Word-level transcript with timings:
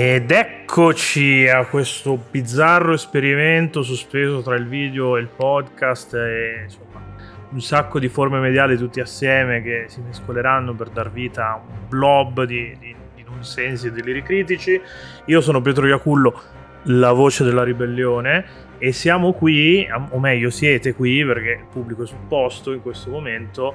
Ed 0.00 0.30
eccoci 0.30 1.48
a 1.48 1.64
questo 1.64 2.22
bizzarro 2.30 2.92
esperimento 2.92 3.82
sospeso 3.82 4.42
tra 4.42 4.54
il 4.54 4.68
video 4.68 5.16
e 5.16 5.22
il 5.22 5.26
podcast 5.26 6.14
e 6.14 6.60
insomma 6.62 7.04
un 7.50 7.60
sacco 7.60 7.98
di 7.98 8.08
forme 8.08 8.38
mediali 8.38 8.76
tutti 8.76 9.00
assieme 9.00 9.60
che 9.60 9.86
si 9.88 10.00
mescoleranno 10.00 10.72
per 10.72 10.90
dar 10.90 11.10
vita 11.10 11.50
a 11.50 11.54
un 11.56 11.88
blob 11.88 12.44
di, 12.44 12.76
di, 12.78 12.94
di 13.16 13.24
nonsensi 13.28 13.88
e 13.88 13.90
deliri 13.90 14.22
critici. 14.22 14.80
Io 15.24 15.40
sono 15.40 15.60
Pietro 15.60 15.84
Iacullo, 15.88 16.42
la 16.84 17.10
voce 17.10 17.42
della 17.42 17.64
ribellione 17.64 18.44
e 18.78 18.92
siamo 18.92 19.32
qui, 19.32 19.84
o 20.10 20.20
meglio 20.20 20.50
siete 20.50 20.94
qui 20.94 21.24
perché 21.24 21.58
il 21.62 21.66
pubblico 21.68 22.04
è 22.04 22.06
sul 22.06 22.24
posto 22.28 22.72
in 22.72 22.82
questo 22.82 23.10
momento 23.10 23.74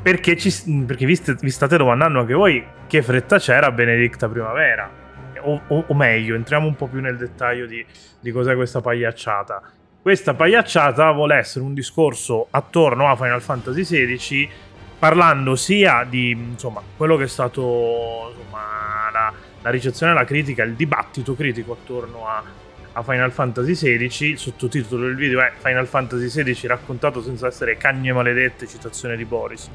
perché, 0.00 0.36
ci, 0.36 0.84
perché 0.86 1.04
vi, 1.04 1.16
st- 1.16 1.42
vi 1.42 1.50
state 1.50 1.76
domandando 1.76 2.20
anche 2.20 2.34
voi 2.34 2.64
che 2.86 3.02
fretta 3.02 3.40
c'era 3.40 3.72
Benedicta 3.72 4.28
Primavera 4.28 5.01
o, 5.44 5.60
o, 5.68 5.84
o, 5.86 5.94
meglio, 5.94 6.34
entriamo 6.34 6.66
un 6.66 6.76
po' 6.76 6.86
più 6.86 7.00
nel 7.00 7.16
dettaglio 7.16 7.66
di, 7.66 7.84
di 8.20 8.30
cos'è 8.30 8.54
questa 8.54 8.80
pagliacciata. 8.80 9.62
Questa 10.00 10.34
pagliacciata 10.34 11.10
vuole 11.12 11.36
essere 11.36 11.64
un 11.64 11.74
discorso 11.74 12.48
attorno 12.50 13.08
a 13.08 13.16
Final 13.16 13.40
Fantasy 13.40 13.82
XVI, 13.84 14.50
parlando 14.98 15.54
sia 15.54 16.04
di 16.08 16.30
insomma, 16.30 16.82
quello 16.96 17.16
che 17.16 17.24
è 17.24 17.28
stato 17.28 18.32
insomma, 18.34 19.10
la, 19.12 19.32
la 19.62 19.70
ricezione 19.70 20.12
la 20.12 20.24
critica, 20.24 20.64
il 20.64 20.74
dibattito 20.74 21.34
critico 21.34 21.72
attorno 21.72 22.26
a, 22.26 22.42
a 22.92 23.02
Final 23.02 23.30
Fantasy 23.30 23.74
XVI. 23.74 24.30
Il 24.30 24.38
sottotitolo 24.38 25.04
del 25.04 25.14
video 25.14 25.40
è 25.40 25.52
Final 25.58 25.86
Fantasy 25.86 26.42
XVI 26.42 26.66
raccontato 26.66 27.22
senza 27.22 27.46
essere 27.46 27.76
cagne 27.76 28.12
maledette, 28.12 28.66
citazione 28.66 29.16
di 29.16 29.24
Boris. 29.24 29.70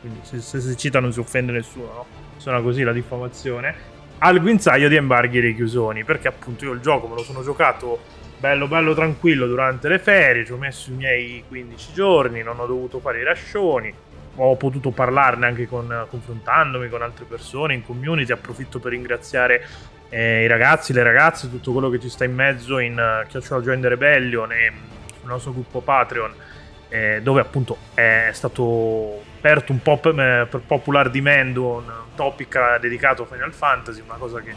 Quindi 0.00 0.20
se, 0.22 0.40
se 0.40 0.60
si 0.60 0.76
cita 0.76 0.98
non 1.00 1.12
si 1.12 1.20
offende 1.20 1.52
nessuno, 1.52 1.92
no? 1.92 2.06
Suona 2.36 2.60
così 2.60 2.82
la 2.82 2.92
diffamazione 2.92 3.96
al 4.18 4.40
guinzaglio 4.40 4.88
di 4.88 4.96
embarghi 4.96 5.40
richiusoni, 5.40 6.04
perché 6.04 6.28
appunto 6.28 6.64
io 6.64 6.72
il 6.72 6.80
gioco 6.80 7.06
me 7.06 7.14
lo 7.14 7.22
sono 7.22 7.42
giocato 7.42 8.16
bello 8.38 8.68
bello 8.68 8.94
tranquillo 8.94 9.46
durante 9.46 9.88
le 9.88 9.98
ferie, 9.98 10.44
ci 10.44 10.52
ho 10.52 10.56
messo 10.56 10.90
i 10.90 10.94
miei 10.94 11.44
15 11.46 11.92
giorni, 11.92 12.42
non 12.42 12.60
ho 12.60 12.66
dovuto 12.66 13.00
fare 13.00 13.20
i 13.20 13.24
rascioni, 13.24 13.92
ho 14.36 14.56
potuto 14.56 14.90
parlarne 14.90 15.46
anche 15.46 15.66
con, 15.66 16.06
confrontandomi 16.08 16.88
con 16.88 17.02
altre 17.02 17.24
persone 17.24 17.74
in 17.74 17.84
community, 17.84 18.32
approfitto 18.32 18.78
per 18.78 18.92
ringraziare 18.92 19.66
eh, 20.08 20.44
i 20.44 20.46
ragazzi, 20.46 20.92
le 20.92 21.02
ragazze, 21.02 21.50
tutto 21.50 21.72
quello 21.72 21.90
che 21.90 21.98
ci 21.98 22.08
sta 22.08 22.24
in 22.24 22.34
mezzo 22.34 22.78
in 22.78 22.94
uh, 22.94 23.26
Chiocciola 23.28 23.60
Join 23.60 23.80
the 23.80 23.88
Rebellion 23.88 24.52
e 24.52 24.72
sul 25.18 25.28
nostro 25.28 25.52
gruppo 25.52 25.80
Patreon, 25.80 26.32
eh, 26.88 27.20
dove 27.22 27.40
appunto 27.40 27.76
è 27.94 28.30
stato 28.32 29.20
aperto 29.38 29.72
un 29.72 29.82
po' 29.82 29.98
per, 29.98 30.46
per 30.48 30.60
popular 30.60 31.10
demand 31.10 31.56
un 31.56 31.82
topic 32.18 32.80
dedicato 32.80 33.22
a 33.22 33.26
Final 33.26 33.54
Fantasy, 33.54 34.02
una 34.04 34.16
cosa 34.16 34.40
che, 34.40 34.52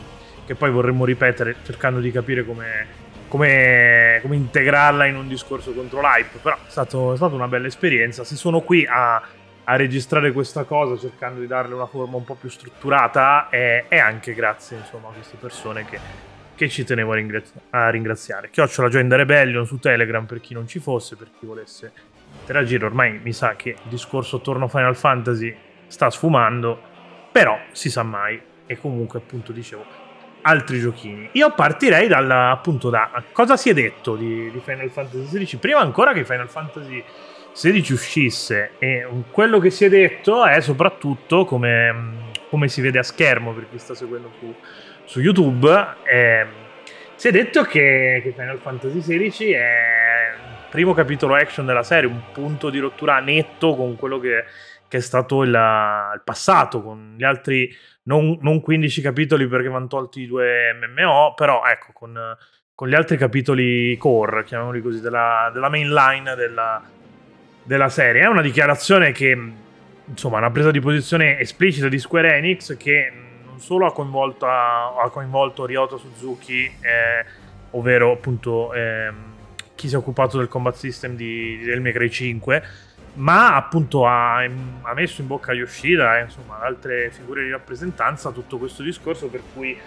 che 0.47 0.55
poi 0.55 0.71
vorremmo 0.71 1.05
ripetere 1.05 1.57
cercando 1.63 1.99
di 1.99 2.09
capire 2.11 2.43
come, 2.43 2.87
come, 3.27 4.17
come, 4.23 4.35
integrarla 4.35 5.05
in 5.05 5.15
un 5.15 5.27
discorso 5.27 5.71
contro 5.71 6.01
l'hype, 6.01 6.39
però 6.41 6.55
è, 6.55 6.69
stato, 6.69 7.13
è 7.13 7.15
stata 7.15 7.35
una 7.35 7.47
bella 7.47 7.67
esperienza. 7.67 8.23
Se 8.23 8.35
sono 8.35 8.61
qui 8.61 8.83
a, 8.89 9.21
a, 9.63 9.75
registrare 9.75 10.31
questa 10.31 10.63
cosa 10.63 10.97
cercando 10.97 11.39
di 11.39 11.45
darle 11.45 11.75
una 11.75 11.85
forma 11.85 12.17
un 12.17 12.23
po' 12.23 12.33
più 12.33 12.49
strutturata 12.49 13.49
è, 13.49 13.85
è 13.87 13.99
anche 13.99 14.33
grazie 14.33 14.77
insomma, 14.77 15.09
a 15.09 15.11
queste 15.11 15.37
persone 15.39 15.85
che, 15.85 15.99
che 16.55 16.67
ci 16.67 16.83
tenevo 16.83 17.11
a, 17.11 17.15
ringrazi- 17.15 17.53
a 17.69 17.89
ringraziare. 17.91 18.49
Chiocciola 18.49 18.89
Join 18.89 19.07
the 19.07 19.17
Rebellion 19.17 19.67
su 19.67 19.77
Telegram 19.77 20.25
per 20.25 20.41
chi 20.41 20.55
non 20.55 20.67
ci 20.67 20.79
fosse, 20.79 21.15
per 21.15 21.29
chi 21.37 21.45
volesse 21.45 21.93
interagire. 22.39 22.85
Ormai 22.85 23.19
mi 23.21 23.33
sa 23.33 23.55
che 23.55 23.69
il 23.69 23.89
discorso 23.89 24.37
attorno 24.37 24.65
a 24.65 24.67
Final 24.67 24.95
Fantasy 24.95 25.55
sta 25.91 26.09
sfumando, 26.09 26.89
però 27.31 27.59
si 27.71 27.89
sa 27.89 28.03
mai. 28.03 28.39
E 28.65 28.77
comunque, 28.77 29.19
appunto, 29.19 29.51
dicevo, 29.51 29.85
altri 30.41 30.79
giochini. 30.79 31.29
Io 31.33 31.51
partirei 31.53 32.07
dal, 32.07 32.29
appunto 32.29 32.89
da 32.89 33.23
cosa 33.31 33.57
si 33.57 33.69
è 33.69 33.73
detto 33.73 34.15
di, 34.15 34.51
di 34.51 34.59
Final 34.63 34.89
Fantasy 34.89 35.43
XVI 35.43 35.57
prima 35.57 35.79
ancora 35.79 36.13
che 36.13 36.25
Final 36.25 36.49
Fantasy 36.49 37.03
XVI 37.53 37.91
uscisse. 37.91 38.71
E 38.79 39.05
quello 39.31 39.59
che 39.59 39.69
si 39.69 39.85
è 39.85 39.89
detto 39.89 40.45
è 40.45 40.61
soprattutto 40.61 41.45
come, 41.45 42.31
come 42.49 42.67
si 42.67 42.81
vede 42.81 42.99
a 42.99 43.03
schermo 43.03 43.53
per 43.53 43.67
chi 43.69 43.77
sta 43.77 43.93
seguendo 43.93 44.31
su, 44.39 44.53
su 45.05 45.19
YouTube. 45.19 45.95
Eh, 46.03 46.45
si 47.15 47.27
è 47.27 47.31
detto 47.31 47.63
che, 47.63 48.21
che 48.23 48.33
Final 48.35 48.57
Fantasy 48.59 48.99
XVI 48.99 49.51
è 49.51 50.33
primo 50.69 50.93
capitolo 50.93 51.35
action 51.35 51.65
della 51.65 51.83
serie, 51.83 52.09
un 52.09 52.31
punto 52.31 52.69
di 52.69 52.79
rottura 52.79 53.19
netto 53.19 53.75
con 53.75 53.95
quello 53.97 54.19
che, 54.19 54.45
che 54.91 54.97
è 54.97 54.99
stato 54.99 55.43
il, 55.43 55.51
il, 55.51 56.21
passato, 56.21 56.81
con 56.83 57.15
gli 57.17 57.23
altri 57.23 57.73
non, 58.03 58.37
non 58.41 58.59
15 58.59 59.01
capitoli 59.01 59.47
perché 59.47 59.69
vanno 59.69 59.87
tolti 59.87 60.23
i 60.23 60.27
due 60.27 60.73
MMO, 60.73 61.33
però 61.33 61.63
ecco, 61.63 61.93
con, 61.93 62.19
con 62.75 62.89
gli 62.89 62.93
altri 62.93 63.15
capitoli 63.15 63.95
core, 63.95 64.43
chiamiamoli 64.43 64.81
così, 64.81 64.99
della, 64.99 65.49
della 65.53 65.69
main 65.69 65.93
line 65.93 66.35
della, 66.35 66.83
della 67.63 67.87
serie. 67.87 68.23
È 68.23 68.27
una 68.27 68.41
dichiarazione 68.41 69.13
che, 69.13 69.51
insomma, 70.03 70.39
una 70.39 70.51
presa 70.51 70.71
di 70.71 70.81
posizione 70.81 71.39
esplicita 71.39 71.87
di 71.87 71.97
Square 71.97 72.35
Enix 72.35 72.75
che 72.75 73.13
non 73.45 73.61
solo 73.61 73.85
ha 73.85 73.93
coinvolto, 73.93 74.45
ha 74.45 75.09
coinvolto 75.09 75.65
Ryoto 75.65 75.97
Suzuki, 75.97 76.65
eh, 76.65 77.25
ovvero 77.71 78.11
appunto... 78.11 78.73
Eh, 78.73 79.29
chi 79.73 79.87
si 79.87 79.95
è 79.95 79.97
occupato 79.97 80.37
del 80.37 80.47
combat 80.47 80.75
system 80.75 81.15
di, 81.15 81.57
di 81.57 81.63
Devil 81.63 81.81
May 81.81 81.91
Cry 81.91 82.07
5 82.07 82.63
ma 83.15 83.55
appunto 83.55 84.05
ha, 84.05 84.37
ha, 84.37 84.93
messo 84.93 85.21
in 85.21 85.27
bocca 85.27 85.51
a 85.51 85.55
Yoshida 85.55 86.19
e 86.19 86.23
insomma 86.23 86.59
altre 86.61 87.11
figure 87.11 87.43
di 87.43 87.51
rappresentanza 87.51 88.31
tutto 88.31 88.57
questo 88.57 88.83
discorso 88.83 89.27
per 89.27 89.41
cui 89.53 89.77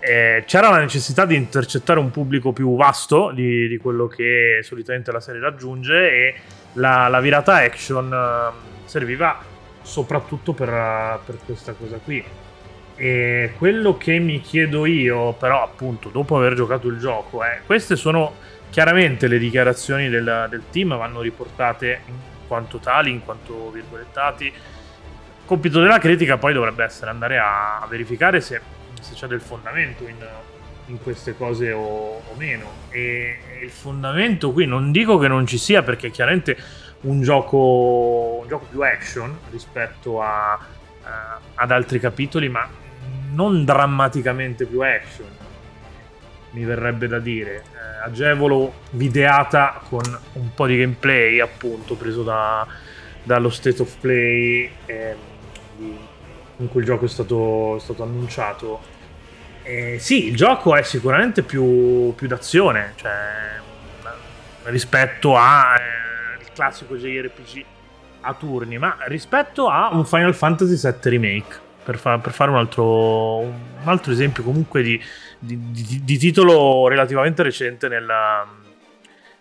eh, 0.00 0.44
c'era 0.46 0.70
la 0.70 0.78
necessità 0.78 1.24
di 1.24 1.34
intercettare 1.36 1.98
un 1.98 2.10
pubblico 2.10 2.52
più 2.52 2.76
vasto 2.76 3.30
di, 3.32 3.68
di 3.68 3.76
quello 3.78 4.06
che 4.06 4.60
solitamente 4.62 5.12
la 5.12 5.20
serie 5.20 5.40
raggiunge 5.40 6.10
e 6.10 6.34
la, 6.74 7.08
la 7.08 7.20
virata 7.20 7.56
action 7.56 8.12
uh, 8.12 8.86
serviva 8.86 9.38
soprattutto 9.80 10.52
per, 10.52 11.20
per 11.24 11.38
questa 11.44 11.72
cosa 11.72 11.98
qui. 12.02 12.22
E 12.96 13.52
quello 13.58 13.96
che 13.96 14.18
mi 14.18 14.40
chiedo 14.40 14.86
io 14.86 15.32
però 15.32 15.64
appunto 15.64 16.10
dopo 16.10 16.36
aver 16.36 16.54
giocato 16.54 16.86
il 16.86 16.98
gioco 16.98 17.42
è 17.42 17.60
queste 17.66 17.96
sono 17.96 18.34
Chiaramente 18.74 19.28
le 19.28 19.38
dichiarazioni 19.38 20.08
del, 20.08 20.48
del 20.50 20.62
team 20.72 20.96
vanno 20.98 21.20
riportate 21.20 22.00
in 22.08 22.14
quanto 22.54 22.78
tali, 22.78 23.10
in 23.10 23.24
quanto 23.24 23.70
virgolettati. 23.70 24.44
Il 24.44 24.52
compito 25.44 25.80
della 25.80 25.98
critica 25.98 26.38
poi 26.38 26.52
dovrebbe 26.52 26.84
essere 26.84 27.10
andare 27.10 27.38
a 27.38 27.84
verificare 27.88 28.40
se, 28.40 28.60
se 29.00 29.14
c'è 29.14 29.26
del 29.26 29.40
fondamento 29.40 30.06
in, 30.06 30.24
in 30.86 31.02
queste 31.02 31.36
cose 31.36 31.72
o, 31.72 32.22
o, 32.24 32.34
meno. 32.36 32.70
E 32.90 33.38
il 33.60 33.70
fondamento 33.70 34.52
qui 34.52 34.66
non 34.66 34.92
dico 34.92 35.18
che 35.18 35.26
non 35.26 35.46
ci 35.46 35.58
sia 35.58 35.82
perché 35.82 36.10
chiaramente 36.10 36.56
un 37.00 37.22
gioco, 37.22 38.38
un 38.42 38.48
gioco 38.48 38.66
più 38.70 38.80
action 38.82 39.36
rispetto 39.50 40.22
a, 40.22 40.56
uh, 40.56 41.06
ad 41.54 41.70
altri 41.72 41.98
capitoli, 41.98 42.48
ma 42.48 42.66
non 43.32 43.64
drammaticamente 43.64 44.64
più 44.64 44.80
action 44.80 45.43
mi 46.54 46.64
verrebbe 46.64 47.06
da 47.06 47.18
dire. 47.18 47.64
Eh, 47.72 48.04
agevolo 48.04 48.72
videata 48.90 49.82
con 49.88 50.02
un 50.34 50.54
po' 50.54 50.66
di 50.66 50.78
gameplay, 50.78 51.40
appunto, 51.40 51.94
preso 51.94 52.22
da, 52.22 52.66
dallo 53.22 53.50
state 53.50 53.82
of 53.82 53.94
play 54.00 54.70
eh, 54.86 55.16
in 56.56 56.68
cui 56.68 56.80
il 56.80 56.86
gioco 56.86 57.04
è 57.04 57.08
stato, 57.08 57.76
è 57.76 57.80
stato 57.80 58.02
annunciato. 58.02 58.80
Eh, 59.62 59.98
sì, 59.98 60.28
il 60.28 60.36
gioco 60.36 60.74
è 60.76 60.82
sicuramente 60.82 61.42
più, 61.42 62.14
più 62.14 62.28
d'azione, 62.28 62.92
cioè, 62.96 63.60
rispetto 64.64 65.36
al 65.36 65.76
eh, 65.76 66.44
classico 66.54 66.96
JRPG 66.96 67.64
a 68.20 68.34
turni, 68.34 68.78
ma 68.78 68.96
rispetto 69.06 69.68
a 69.68 69.90
un 69.92 70.06
Final 70.06 70.34
Fantasy 70.34 70.76
VII 70.76 71.10
Remake 71.10 71.62
per, 71.84 71.98
fa- 71.98 72.18
per 72.18 72.32
fare 72.32 72.50
un 72.50 72.56
altro, 72.56 73.38
un 73.38 73.52
altro, 73.84 74.12
esempio 74.12 74.42
comunque 74.42 74.82
di, 74.82 75.00
di, 75.44 75.70
di, 75.70 76.00
di 76.04 76.18
titolo 76.18 76.88
relativamente 76.88 77.42
recente 77.42 77.88
nella, 77.88 78.46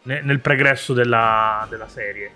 nel 0.04 0.40
pregresso 0.40 0.94
della, 0.94 1.66
della, 1.70 1.88
serie. 1.88 2.32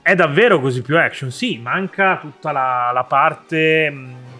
È 0.00 0.14
davvero 0.14 0.60
così 0.60 0.82
più 0.82 0.98
action? 0.98 1.30
Sì, 1.30 1.58
manca 1.58 2.18
tutta 2.18 2.50
la, 2.50 2.90
la 2.92 3.04
parte 3.04 3.92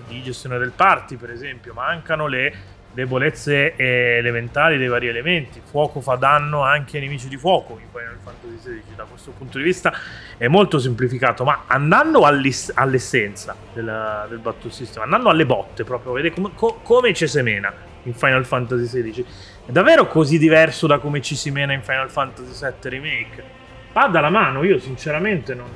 di 0.09 0.23
gestione 0.23 0.59
del 0.59 0.73
party, 0.75 1.17
per 1.17 1.31
esempio, 1.31 1.75
mancano 1.75 2.27
le 2.27 2.77
debolezze 2.91 3.77
elementari 3.77 4.79
dei 4.79 4.89
vari 4.89 5.09
elementi. 5.09 5.61
Fuoco 5.63 6.01
fa 6.01 6.15
danno 6.15 6.63
anche 6.63 6.97
ai 6.97 7.03
nemici 7.03 7.29
di 7.29 7.37
fuoco 7.37 7.79
in 7.79 7.87
Final 7.93 8.17
Fantasy 8.25 8.57
XVI. 8.57 8.95
Da 8.97 9.05
questo 9.05 9.33
punto 9.33 9.59
di 9.59 9.65
vista 9.65 9.93
è 10.39 10.49
molto 10.49 10.79
semplificato, 10.79 11.45
ma 11.45 11.65
andando 11.67 12.23
all'essenza 12.25 13.55
del, 13.75 14.27
del 14.31 14.39
battle 14.39 14.71
system, 14.71 15.03
andando 15.03 15.29
alle 15.29 15.45
botte 15.45 15.85
proprio, 15.85 16.13
vedete 16.13 16.35
com- 16.35 16.55
co- 16.55 16.81
come 16.83 17.13
ci 17.13 17.29
si 17.29 17.43
mena 17.43 17.73
in 18.09 18.15
Final 18.15 18.45
Fantasy 18.45 19.03
XVI. 19.03 19.25
È 19.67 19.71
davvero 19.71 20.07
così 20.07 20.39
diverso 20.39 20.87
da 20.87 20.99
come 20.99 21.21
ci 21.23 21.37
si 21.37 21.51
mena 21.51 21.73
in 21.73 21.83
Final 21.83 22.11
Fantasy 22.11 22.67
VII 22.67 22.91
Remake? 22.91 23.45
Va 23.93 24.09
dalla 24.09 24.31
mano, 24.31 24.65
io 24.65 24.79
sinceramente 24.79 25.55
non, 25.55 25.69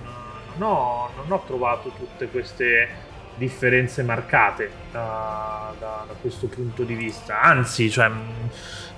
non, 0.57 0.69
ho, 0.71 1.11
non 1.17 1.31
ho 1.31 1.43
trovato 1.47 1.93
tutte 1.97 2.29
queste 2.29 3.11
differenze 3.37 4.03
marcate 4.03 4.71
da, 4.91 5.73
da, 5.79 6.05
da 6.07 6.15
questo 6.21 6.47
punto 6.47 6.83
di 6.83 6.95
vista. 6.95 7.41
Anzi, 7.41 7.91
cioè, 7.91 8.11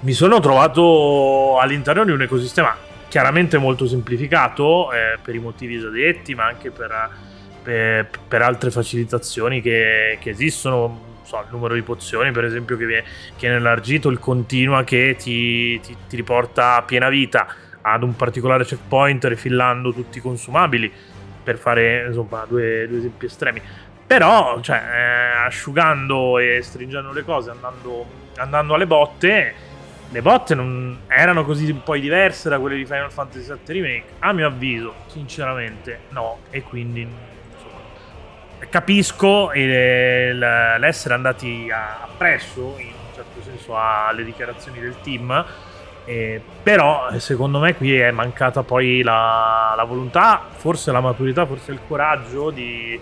mi 0.01 0.13
sono 0.13 0.41
trovato 0.41 1.59
all'interno 1.59 2.05
di 2.05 2.11
un 2.11 2.23
ecosistema 2.23 2.77
chiaramente 3.09 3.59
molto 3.59 3.87
semplificato 3.87 4.93
eh, 4.93 5.19
per 5.23 5.37
i 5.37 5.39
motivi 5.39 5.79
già 5.79 5.89
detti, 5.89 6.35
ma 6.35 6.47
anche 6.47 6.71
per, 6.73 7.11
per, 7.63 8.11
per 8.27 8.43
altre 8.43 8.71
facilitazioni 8.71 9.61
che, 9.61 10.19
che 10.21 10.31
esistono. 10.31 11.13
So, 11.25 11.38
il 11.41 11.47
numero 11.50 11.75
di 11.75 11.82
pozioni, 11.82 12.31
per 12.31 12.44
esempio, 12.44 12.76
che 12.76 12.87
viene, 12.87 13.03
che 13.03 13.41
viene 13.41 13.56
elargito, 13.56 14.09
il 14.11 14.19
continua 14.19 14.85
che 14.85 15.17
ti, 15.19 15.81
ti, 15.81 15.97
ti 16.09 16.17
riporta 16.17 16.76
a 16.76 16.82
piena 16.82 17.09
vita 17.09 17.47
ad 17.81 18.03
un 18.03 18.15
particolare 18.17 18.65
checkpoint 18.65 19.25
rifillando 19.25 19.93
tutti 19.93 20.19
i 20.19 20.21
consumabili 20.21 20.91
per 21.43 21.59
fare 21.59 22.06
insomma 22.06 22.44
due, 22.47 22.87
due 22.88 22.99
esempi 22.99 23.26
estremi. 23.26 23.61
Però 24.06 24.61
cioè, 24.61 24.76
eh, 24.76 25.47
asciugando 25.47 26.38
e 26.38 26.61
stringendo 26.62 27.12
le 27.12 27.25
cose 27.25 27.50
andando, 27.50 28.06
andando, 28.37 28.75
alle 28.75 28.87
botte 28.87 29.55
le 30.11 30.23
botte 30.23 30.55
non 30.55 31.00
erano 31.09 31.44
così 31.44 31.73
poi 31.73 32.00
diverse 32.00 32.49
da 32.49 32.61
quelle 32.61 32.76
di 32.76 32.85
Final 32.85 33.11
Fantasy 33.11 33.53
VII 33.53 33.81
Remake. 33.81 34.05
A 34.21 34.32
mio 34.32 34.47
avviso 34.47 34.94
sinceramente 35.06 36.03
no. 36.11 36.38
E 36.50 36.62
quindi 36.62 37.06
capisco 38.69 39.50
l'essere 39.52 41.14
andati 41.14 41.70
appresso 41.70 42.76
in 42.78 42.87
un 42.87 43.14
certo 43.14 43.43
senso 43.43 43.76
alle 43.76 44.25
dichiarazioni 44.25 44.81
del 44.81 44.94
team 45.02 45.44
eh, 46.06 46.38
però 46.62 47.19
secondo 47.19 47.58
me 47.58 47.75
qui 47.75 47.99
è 47.99 48.11
mancata 48.11 48.62
poi 48.62 49.02
la, 49.02 49.72
la, 49.75 49.84
volontà, 49.84 50.49
forse 50.55 50.93
la 50.93 51.00
maturità, 51.00 51.46
forse 51.46 51.72
il 51.72 51.81
coraggio 51.87 52.50
di, 52.50 53.00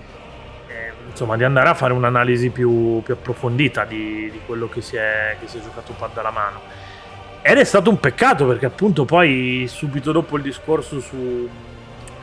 eh, 0.69 0.93
insomma, 1.09 1.37
di 1.37 1.43
andare 1.43 1.69
a 1.69 1.75
fare 1.75 1.93
un'analisi 1.93 2.51
più, 2.51 3.03
più 3.03 3.15
approfondita 3.15 3.85
di, 3.85 4.31
di, 4.31 4.41
quello 4.47 4.69
che 4.69 4.83
si, 4.83 4.97
è, 4.97 5.37
che 5.41 5.49
si 5.49 5.59
è 5.59 5.61
giocato 5.61 5.95
pad 5.99 6.17
alla 6.17 6.31
mano. 6.31 6.61
Ed 7.43 7.59
è 7.59 7.65
stato 7.65 7.91
un 7.91 7.99
peccato 7.99 8.47
perché 8.47 8.67
appunto 8.67 9.05
poi 9.05 9.67
subito 9.69 10.13
dopo 10.13 10.37
il 10.37 10.45
discorso 10.45 11.01
su 11.01 11.49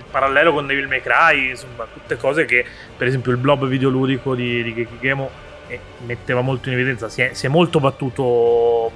parallelo 0.09 0.53
con 0.53 0.67
Devil 0.67 0.87
May 0.87 1.01
Cry, 1.01 1.49
insomma 1.49 1.87
tutte 1.91 2.17
cose 2.17 2.45
che 2.45 2.65
per 2.97 3.07
esempio 3.07 3.31
il 3.31 3.37
blob 3.37 3.67
videoludico 3.67 4.35
di, 4.35 4.63
di 4.63 4.73
Gekigemo 4.73 5.29
eh, 5.67 5.79
metteva 6.05 6.41
molto 6.41 6.69
in 6.69 6.75
evidenza, 6.75 7.09
si 7.09 7.21
è, 7.21 7.33
si 7.33 7.45
è 7.45 7.49
molto 7.49 7.79
battuto 7.79 8.91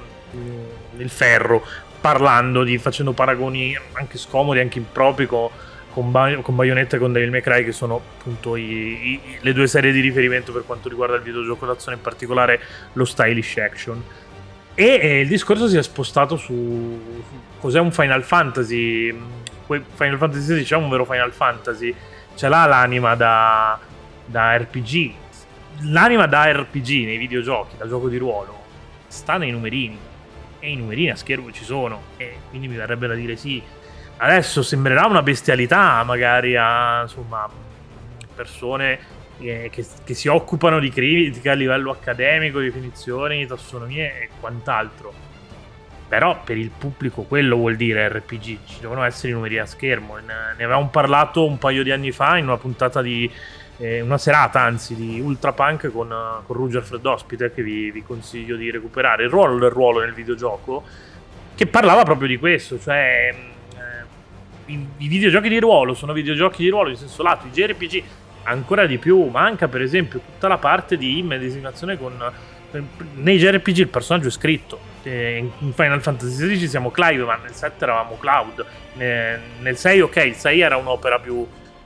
il 0.98 1.10
ferro, 1.10 1.64
parlando 2.02 2.64
di, 2.64 2.78
facendo 2.78 3.14
paragoni 3.14 3.78
anche 3.94 4.18
scomodi, 4.18 4.60
anche 4.60 4.78
impropri 4.80 5.26
con, 5.26 5.50
con, 5.92 6.12
ba- 6.12 6.36
con 6.42 6.56
Bayonetta 6.56 6.96
e 6.96 7.00
con 7.00 7.14
Devil 7.14 7.30
May 7.30 7.42
Cry, 7.42 7.64
che 7.64 7.72
sono 7.72 8.02
appunto 8.18 8.56
i, 8.56 8.64
i, 8.64 9.22
le 9.40 9.54
due 9.54 9.68
serie 9.68 9.92
di 9.92 10.02
riferimento 10.02 10.52
per 10.52 10.66
quanto 10.66 10.90
riguarda 10.90 11.16
il 11.16 11.22
videogioco 11.22 11.66
d'azione, 11.66 11.98
in 11.98 12.04
particolare 12.04 12.60
lo 12.94 13.06
stylish 13.06 13.58
action. 13.58 14.04
E, 14.76 15.00
e 15.02 15.20
il 15.22 15.28
discorso 15.28 15.68
si 15.68 15.78
è 15.78 15.84
spostato 15.84 16.36
su, 16.36 17.00
su 17.28 17.42
cos'è 17.60 17.80
un 17.80 17.92
Final 17.92 18.24
Fantasy. 18.24 19.16
Final 19.66 20.18
Fantasy 20.18 20.64
XVI 20.64 20.76
è 20.76 20.76
un 20.76 20.90
vero 20.90 21.06
Final 21.06 21.32
Fantasy. 21.32 21.96
Ce 22.36 22.48
l'ha 22.48 22.66
l'anima 22.66 23.16
da, 23.16 23.80
da 24.26 24.58
RPG. 24.58 25.14
L'anima 25.82 26.28
da 26.28 26.52
RPG 26.52 27.06
nei 27.06 27.18
videogiochi, 27.18 27.78
da 27.78 27.88
gioco 27.88 28.08
di 28.08 28.18
ruolo, 28.18 28.62
sta 29.08 29.38
nei 29.38 29.52
numerini 29.52 29.98
e 30.60 30.72
i 30.72 30.76
numerini 30.76 31.10
a 31.10 31.16
schermo 31.16 31.52
ci 31.52 31.64
sono 31.64 32.04
e 32.18 32.38
quindi 32.50 32.68
mi 32.68 32.76
verrebbe 32.76 33.08
da 33.08 33.16
dire 33.16 33.36
sì. 33.36 33.62
Adesso 34.18 34.62
sembrerà 34.62 35.06
una 35.08 35.22
bestialità 35.22 36.04
magari 36.04 36.56
a 36.56 37.02
insomma, 37.02 37.50
persone 38.34 39.00
che, 39.40 39.70
che, 39.72 39.86
che 40.04 40.14
si 40.14 40.28
occupano 40.28 40.80
di 40.80 40.90
critica 40.90 41.52
a 41.52 41.56
livello 41.56 41.92
accademico, 41.92 42.60
definizioni, 42.60 43.46
tassonomie 43.46 44.22
e 44.22 44.30
quant'altro. 44.40 45.23
Però 46.08 46.42
per 46.44 46.58
il 46.58 46.70
pubblico 46.70 47.24
quello 47.24 47.56
vuol 47.56 47.76
dire 47.76 48.08
RPG, 48.08 48.42
ci 48.66 48.80
devono 48.80 49.04
essere 49.04 49.30
i 49.30 49.34
numeri 49.34 49.58
a 49.58 49.66
schermo. 49.66 50.18
Ne 50.18 50.64
avevamo 50.64 50.90
parlato 50.90 51.46
un 51.46 51.58
paio 51.58 51.84
di 51.84 51.92
anni 51.92 52.12
fa 52.12 52.38
in 52.38 52.46
una 52.46 52.58
puntata 52.58 53.02
di 53.02 53.30
eh, 53.78 54.02
una 54.02 54.18
serata 54.18 54.62
anzi 54.62 54.96
di 54.96 55.20
Ultra 55.20 55.52
Punk 55.54 55.92
con, 55.92 56.08
con 56.46 56.56
Ruger 56.56 56.84
Fred 56.84 57.06
Ospite 57.06 57.52
che 57.54 57.64
vi, 57.64 57.90
vi, 57.92 58.04
consiglio 58.04 58.56
di 58.56 58.70
recuperare. 58.70 59.24
Il 59.24 59.30
ruolo 59.30 59.58
del 59.58 59.72
ruolo 59.72 60.02
nel 60.02 60.14
videogioco 60.14 60.84
che 61.56 61.68
parlava 61.68 62.04
proprio 62.04 62.28
di 62.28 62.38
questo 62.38 62.80
cioè 62.80 63.34
eh, 63.74 64.72
i, 64.72 64.88
i, 64.98 65.08
videogiochi 65.08 65.50
di 65.50 65.60
ruolo 65.60 65.94
sono 65.94 66.14
videogiochi 66.14 66.64
di 66.64 66.70
ruolo 66.70 66.90
in 66.90 66.96
senso 66.96 67.22
lato 67.22 67.48
i 67.48 67.52
JRPG 67.52 68.04
ancora 68.44 68.86
di 68.86 68.98
più 68.98 69.24
manca 69.26 69.68
per 69.68 69.82
esempio 69.82 70.20
tutta 70.20 70.48
la 70.48 70.58
parte 70.58 70.98
di 70.98 71.20
immedesimazione 71.20 71.98
con 71.98 72.32
nei 73.16 73.38
JRPG 73.38 73.78
il 73.78 73.88
personaggio 73.88 74.30
è 74.30 74.32
scritto 74.32 74.92
in 75.10 75.74
Final 75.74 76.02
Fantasy 76.02 76.36
XVI 76.36 76.68
siamo 76.68 76.92
Clive 76.92 77.24
ma 77.24 77.36
nel 77.38 77.54
7 77.54 77.84
eravamo 77.84 78.18
Cloud. 78.18 78.66
Nel 78.94 79.78
6 79.78 80.02
ok 80.02 80.16
il 80.18 80.36
6 80.36 80.60
era 80.60 80.78
un'opera 80.78 81.20
più 81.20 81.46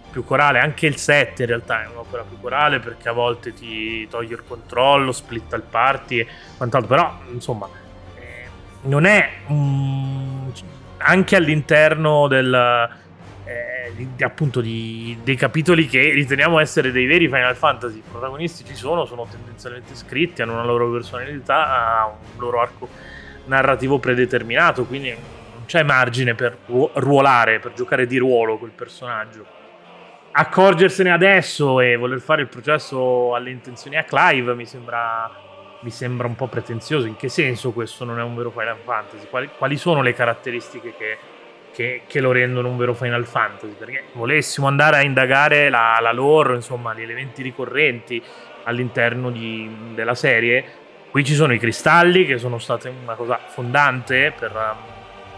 più 0.09 0.23
corale, 0.25 0.59
anche 0.59 0.87
il 0.87 0.95
7 0.95 1.43
in 1.43 1.47
realtà 1.47 1.83
è 1.83 1.87
un'opera 1.87 2.23
più 2.23 2.39
corale 2.39 2.79
perché 2.79 3.07
a 3.07 3.11
volte 3.11 3.53
ti 3.53 4.07
toglie 4.07 4.33
il 4.33 4.43
controllo, 4.47 5.11
splitta 5.11 5.55
il 5.55 5.61
party 5.61 6.19
e 6.19 6.27
quant'altro, 6.55 6.89
però 6.89 7.19
insomma 7.31 7.67
eh, 8.15 8.49
non 8.83 9.05
è 9.05 9.29
um, 9.45 10.51
anche 10.97 11.35
all'interno 11.35 12.27
del, 12.27 12.51
eh, 12.51 13.06
di, 13.95 14.23
appunto 14.23 14.61
di, 14.61 15.17
dei 15.23 15.35
capitoli 15.35 15.87
che 15.87 16.11
riteniamo 16.11 16.59
essere 16.59 16.91
dei 16.91 17.05
veri 17.05 17.25
Final 17.27 17.55
Fantasy, 17.55 17.97
i 17.97 18.03
protagonisti 18.09 18.65
ci 18.65 18.75
sono, 18.75 19.05
sono 19.05 19.27
tendenzialmente 19.29 19.95
scritti, 19.95 20.41
hanno 20.41 20.53
una 20.53 20.65
loro 20.65 20.91
personalità, 20.91 22.17
un 22.33 22.39
loro 22.39 22.61
arco 22.61 22.87
narrativo 23.45 23.99
predeterminato, 23.99 24.85
quindi 24.85 25.09
non 25.09 25.65
c'è 25.65 25.83
margine 25.83 26.35
per 26.35 26.57
ruolare, 26.65 27.59
per 27.59 27.73
giocare 27.73 28.05
di 28.05 28.17
ruolo 28.17 28.57
quel 28.57 28.71
personaggio 28.71 29.57
accorgersene 30.39 31.11
adesso 31.11 31.79
e 31.81 31.95
voler 31.95 32.19
fare 32.19 32.43
il 32.43 32.47
processo 32.47 33.33
alle 33.33 33.49
intenzioni 33.49 33.97
a 33.97 34.03
Clive 34.03 34.53
mi 34.53 34.67
sembra, 34.67 35.31
mi 35.81 35.89
sembra 35.89 36.27
un 36.27 36.35
po' 36.35 36.47
pretenzioso. 36.47 37.07
In 37.07 37.15
che 37.15 37.27
senso 37.27 37.71
questo 37.71 38.05
non 38.05 38.19
è 38.19 38.23
un 38.23 38.35
vero 38.35 38.51
Final 38.51 38.77
Fantasy? 38.83 39.27
Quali, 39.29 39.49
quali 39.57 39.77
sono 39.77 40.03
le 40.03 40.13
caratteristiche 40.13 40.93
che, 40.95 41.17
che, 41.77 42.01
che, 42.07 42.21
lo 42.21 42.31
rendono 42.31 42.69
un 42.69 42.77
vero 42.77 42.95
Final 42.95 43.27
Fantasy? 43.27 43.75
Perché 43.77 44.05
volessimo 44.13 44.65
andare 44.65 44.97
a 44.97 45.01
indagare 45.03 45.69
la, 45.69 45.99
la 46.01 46.11
lore, 46.11 46.55
insomma, 46.55 46.95
gli 46.95 47.03
elementi 47.03 47.43
ricorrenti 47.43 48.19
all'interno 48.63 49.29
di, 49.29 49.69
della 49.93 50.15
serie, 50.15 50.65
qui 51.11 51.23
ci 51.23 51.35
sono 51.35 51.53
i 51.53 51.59
cristalli 51.59 52.25
che 52.25 52.39
sono 52.39 52.57
stati 52.57 52.89
una 53.03 53.13
cosa 53.13 53.39
fondante 53.45 54.33
per, 54.37 54.59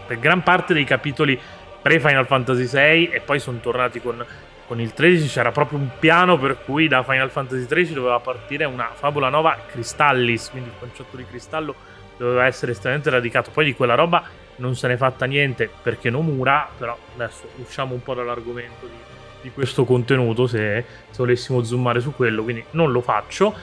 per 0.06 0.18
gran 0.18 0.42
parte 0.42 0.72
dei 0.72 0.84
capitoli 0.84 1.38
pre-Final 1.82 2.26
Fantasy 2.26 2.64
VI 2.64 3.10
e 3.10 3.20
poi 3.20 3.38
sono 3.38 3.58
tornati 3.58 4.00
con 4.00 4.24
con 4.66 4.80
il 4.80 4.92
13 4.92 5.26
c'era 5.26 5.50
proprio 5.50 5.80
un 5.80 5.88
piano 5.98 6.38
per 6.38 6.58
cui 6.64 6.86
da 6.86 7.02
Final 7.02 7.28
Fantasy 7.28 7.66
XIII 7.66 7.92
doveva 7.92 8.20
partire 8.20 8.64
una 8.66 8.92
favola 8.94 9.28
nuova 9.28 9.58
Cristallis, 9.66 10.48
quindi 10.50 10.68
il 10.68 10.76
concetto 10.78 11.16
di 11.16 11.26
cristallo 11.26 11.74
doveva 12.16 12.46
essere 12.46 12.70
estremamente 12.70 13.10
radicato. 13.10 13.50
Poi 13.50 13.64
di 13.64 13.74
quella 13.74 13.96
roba 13.96 14.22
non 14.60 14.76
se 14.76 14.86
n'è 14.88 14.96
fatta 14.96 15.24
niente 15.24 15.68
perché 15.82 16.10
Nomura, 16.10 16.68
però 16.78 16.96
adesso 17.14 17.48
usciamo 17.56 17.94
un 17.94 18.02
po' 18.02 18.14
dall'argomento 18.14 18.86
di, 18.86 18.96
di 19.42 19.50
questo 19.50 19.84
contenuto 19.84 20.46
se, 20.46 20.84
se, 21.10 21.16
volessimo 21.16 21.62
zoomare 21.64 22.00
su 22.00 22.14
quello, 22.14 22.42
quindi 22.42 22.64
non 22.72 22.92
lo 22.92 23.00
faccio. 23.00 23.54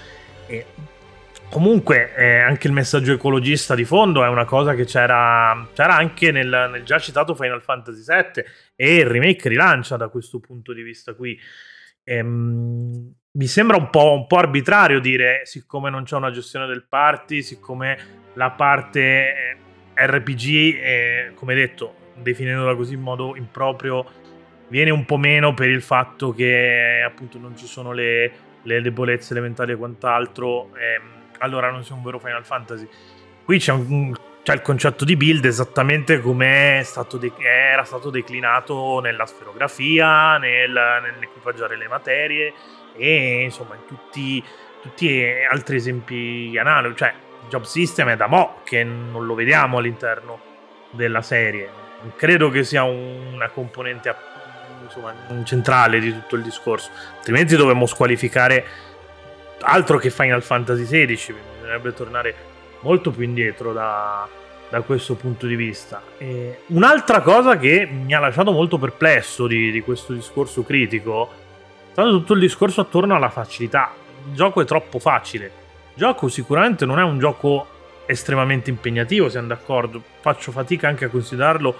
E 0.47 0.65
comunque 1.49 2.13
eh, 2.15 2.39
anche 2.39 2.67
il 2.67 2.73
messaggio 2.73 3.13
ecologista 3.13 3.73
di 3.75 3.85
fondo 3.85 4.23
è 4.23 4.27
una 4.27 4.45
cosa 4.45 4.73
che 4.73 4.85
c'era, 4.85 5.67
c'era 5.73 5.95
anche 5.95 6.31
nel, 6.31 6.69
nel 6.71 6.83
già 6.83 6.99
citato 6.99 7.35
Final 7.35 7.61
Fantasy 7.61 8.03
VII 8.05 8.43
e 8.75 8.95
il 8.95 9.05
remake 9.05 9.47
rilancia 9.47 9.95
da 9.95 10.09
questo 10.09 10.39
punto 10.39 10.73
di 10.73 10.81
vista 10.81 11.13
qui. 11.13 11.39
Ehm, 12.03 13.13
mi 13.37 13.45
sembra 13.45 13.77
un 13.77 13.89
po', 13.91 14.13
un 14.13 14.25
po', 14.25 14.37
arbitrario 14.37 14.99
dire, 14.99 15.41
siccome 15.43 15.91
non 15.91 16.03
c'è 16.03 16.15
una 16.15 16.31
gestione 16.31 16.65
del 16.65 16.87
party, 16.87 17.43
siccome 17.43 17.97
la 18.33 18.49
parte 18.51 18.99
eh, 18.99 19.57
RPG, 19.97 20.45
eh, 20.79 21.31
come 21.35 21.55
detto, 21.55 21.95
definendola 22.15 22.75
così 22.75 22.93
in 22.93 23.01
modo 23.01 23.35
improprio, 23.35 24.05
viene 24.69 24.91
un 24.91 25.05
po' 25.05 25.17
meno 25.17 25.53
per 25.53 25.69
il 25.69 25.81
fatto 25.81 26.33
che 26.33 27.01
appunto 27.05 27.37
non 27.37 27.57
ci 27.57 27.65
sono 27.65 27.91
le, 27.91 28.31
le 28.63 28.81
debolezze 28.81 29.33
elementari 29.33 29.71
e 29.71 29.75
quant'altro, 29.75 30.69
ehm, 30.75 31.01
allora 31.39 31.69
non 31.71 31.83
sia 31.83 31.95
un 31.95 32.03
vero 32.03 32.19
Final 32.19 32.45
Fantasy. 32.45 32.87
Qui 33.43 33.59
c'è 33.59 33.71
un, 33.71 34.13
c'è 34.43 34.53
il 34.53 34.61
concetto 34.61 35.05
di 35.05 35.15
build 35.15 35.45
esattamente 35.45 36.19
come 36.19 36.81
de- 37.19 37.31
era 37.37 37.83
stato 37.83 38.09
declinato 38.09 38.99
nella 39.01 39.25
sferografia, 39.25 40.37
nel, 40.37 40.71
nell'equipaggiare 40.71 41.77
le 41.77 41.87
materie 41.87 42.53
e 42.95 43.43
insomma 43.43 43.75
in 43.75 43.81
tutti, 43.85 44.43
tutti 44.81 45.21
altri 45.49 45.75
esempi 45.75 46.57
analoghi. 46.57 46.95
Cioè, 46.95 47.13
job 47.49 47.63
system 47.63 48.09
è 48.09 48.15
da 48.15 48.27
mo' 48.27 48.61
che 48.63 48.83
non 48.83 49.25
lo 49.25 49.33
vediamo 49.33 49.77
all'interno 49.77 50.39
della 50.91 51.21
serie. 51.21 51.69
Credo 52.15 52.49
che 52.49 52.63
sia 52.63 52.83
una 52.83 53.49
componente 53.49 54.13
insomma, 54.83 55.13
centrale 55.43 55.99
di 55.99 56.11
tutto 56.11 56.35
il 56.35 56.43
discorso, 56.43 56.89
altrimenti 57.17 57.55
dovremmo 57.55 57.85
squalificare 57.85 58.65
altro 59.61 59.97
che 59.97 60.09
Final 60.09 60.43
Fantasy 60.43 60.83
XVI, 60.83 61.35
bisognerebbe 61.55 61.93
tornare 61.93 62.35
molto 62.81 63.11
più 63.11 63.23
indietro 63.23 63.73
da, 63.73 64.27
da 64.69 64.81
questo 64.81 65.15
punto 65.15 65.47
di 65.47 65.55
vista. 65.55 66.01
E 66.17 66.61
un'altra 66.67 67.21
cosa 67.21 67.57
che 67.57 67.85
mi 67.85 68.13
ha 68.13 68.19
lasciato 68.19 68.51
molto 68.51 68.77
perplesso 68.77 69.47
di, 69.47 69.71
di 69.71 69.81
questo 69.81 70.13
discorso 70.13 70.63
critico 70.63 71.29
è 71.89 71.91
stato 71.91 72.11
tutto 72.11 72.33
il 72.33 72.39
discorso 72.39 72.81
attorno 72.81 73.15
alla 73.15 73.29
facilità. 73.29 73.91
Il 74.27 74.35
gioco 74.35 74.61
è 74.61 74.65
troppo 74.65 74.99
facile. 74.99 75.56
Gioco 75.97 76.27
sicuramente 76.27 76.85
non 76.85 76.99
è 76.99 77.01
un 77.01 77.17
gioco 77.17 78.03
estremamente 78.05 78.69
impegnativo, 78.69 79.29
siamo 79.29 79.47
d'accordo. 79.47 79.99
Faccio 80.21 80.51
fatica 80.51 80.87
anche 80.87 81.05
a 81.05 81.09
considerarlo 81.09 81.75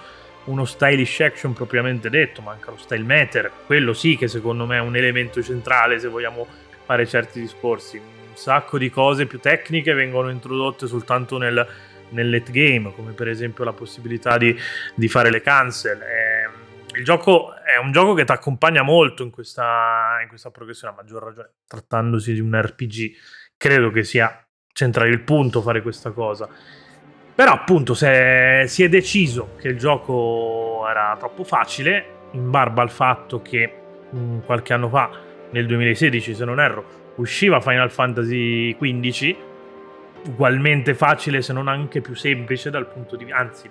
uno 0.46 0.64
stylish 0.64 1.20
action 1.20 1.52
propriamente 1.52 2.10
detto, 2.10 2.42
manca 2.42 2.70
lo 2.72 2.78
style 2.78 3.04
meter, 3.04 3.48
quello 3.64 3.92
sì 3.92 4.16
che 4.16 4.26
secondo 4.26 4.66
me 4.66 4.78
è 4.78 4.80
un 4.80 4.96
elemento 4.96 5.40
centrale 5.40 6.00
se 6.00 6.08
vogliamo 6.08 6.48
fare 6.84 7.06
certi 7.06 7.38
discorsi. 7.38 7.98
Un 7.98 8.34
sacco 8.34 8.76
di 8.76 8.90
cose 8.90 9.26
più 9.26 9.38
tecniche 9.38 9.92
vengono 9.92 10.30
introdotte 10.30 10.88
soltanto 10.88 11.38
nel, 11.38 11.64
nel 12.08 12.28
late 12.28 12.50
game, 12.50 12.92
come 12.92 13.12
per 13.12 13.28
esempio 13.28 13.62
la 13.62 13.72
possibilità 13.72 14.36
di, 14.36 14.52
di 14.96 15.06
fare 15.06 15.30
le 15.30 15.42
cancel. 15.42 16.00
E, 16.02 16.66
il 16.98 17.04
gioco 17.04 17.54
è 17.54 17.76
un 17.76 17.92
gioco 17.92 18.14
che 18.14 18.24
ti 18.24 18.32
accompagna 18.32 18.82
molto 18.82 19.22
in 19.22 19.30
questa, 19.30 20.18
in 20.22 20.28
questa 20.28 20.50
progressione, 20.50 20.92
a 20.92 20.96
maggior 20.96 21.22
ragione 21.22 21.50
trattandosi 21.68 22.32
di 22.32 22.40
un 22.40 22.60
RPG. 22.60 23.12
Credo 23.58 23.90
che 23.90 24.04
sia 24.04 24.46
centrare 24.72 25.10
il 25.10 25.20
punto 25.20 25.60
fare 25.60 25.82
questa 25.82 26.12
cosa. 26.12 26.48
Però 27.34 27.52
appunto 27.52 27.92
se 27.92 28.64
si 28.68 28.84
è 28.84 28.88
deciso 28.88 29.56
che 29.58 29.66
il 29.66 29.76
gioco 29.76 30.86
era 30.88 31.16
troppo 31.18 31.42
facile, 31.42 32.16
in 32.32 32.50
barba 32.50 32.82
al 32.82 32.90
fatto 32.90 33.42
che 33.42 33.72
mh, 34.10 34.18
mm, 34.18 34.38
qualche 34.46 34.72
anno 34.72 34.88
fa, 34.88 35.10
nel 35.50 35.66
2016 35.66 36.34
se 36.34 36.44
non 36.44 36.60
erro, 36.60 37.12
usciva 37.16 37.60
Final 37.60 37.90
Fantasy 37.90 38.76
XV, 38.76 39.36
ugualmente 40.26 40.94
facile 40.94 41.42
se 41.42 41.52
non 41.52 41.66
anche 41.66 42.00
più 42.00 42.14
semplice 42.14 42.70
dal 42.70 42.86
punto 42.86 43.16
di 43.16 43.24
vista, 43.24 43.40
anzi 43.40 43.70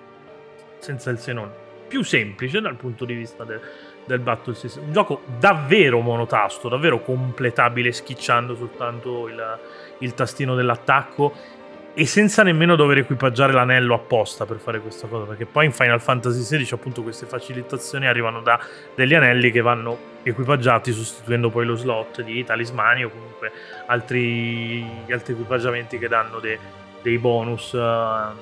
senza 0.78 1.10
il 1.10 1.18
se 1.18 1.32
non, 1.32 1.50
più 1.88 2.02
semplice 2.02 2.60
dal 2.60 2.76
punto 2.76 3.04
di 3.04 3.14
vista 3.14 3.44
del, 3.44 3.60
del 4.08 4.20
battle 4.20 4.54
system. 4.54 4.84
Un 4.86 4.92
gioco 4.92 5.20
davvero 5.38 6.00
monotasto, 6.00 6.68
davvero 6.68 7.00
completabile 7.02 7.92
schicciando 7.92 8.56
soltanto 8.56 9.28
il, 9.28 9.58
il 9.98 10.14
tastino 10.14 10.54
dell'attacco 10.56 11.56
e 11.94 12.06
senza 12.06 12.42
nemmeno 12.42 12.76
dover 12.76 12.98
equipaggiare 12.98 13.52
l'anello 13.52 13.94
apposta 13.94 14.46
per 14.46 14.58
fare 14.58 14.80
questa 14.80 15.06
cosa, 15.08 15.24
perché 15.24 15.46
poi 15.46 15.66
in 15.66 15.72
Final 15.72 16.00
Fantasy 16.00 16.42
XVI 16.42 16.74
appunto 16.74 17.02
queste 17.02 17.26
facilitazioni 17.26 18.06
arrivano 18.06 18.40
da 18.40 18.58
degli 18.94 19.14
anelli 19.14 19.50
che 19.50 19.60
vanno 19.60 19.98
equipaggiati 20.22 20.92
sostituendo 20.92 21.50
poi 21.50 21.66
lo 21.66 21.74
slot 21.74 22.22
di 22.22 22.44
talismani 22.44 23.04
o 23.04 23.10
comunque 23.10 23.50
altri, 23.86 24.86
altri 25.10 25.32
equipaggiamenti 25.32 25.98
che 25.98 26.08
danno 26.08 26.38
de, 26.38 26.58
dei 27.02 27.18
bonus, 27.18 27.72
uh, 27.72 27.78
uh, 27.78 28.34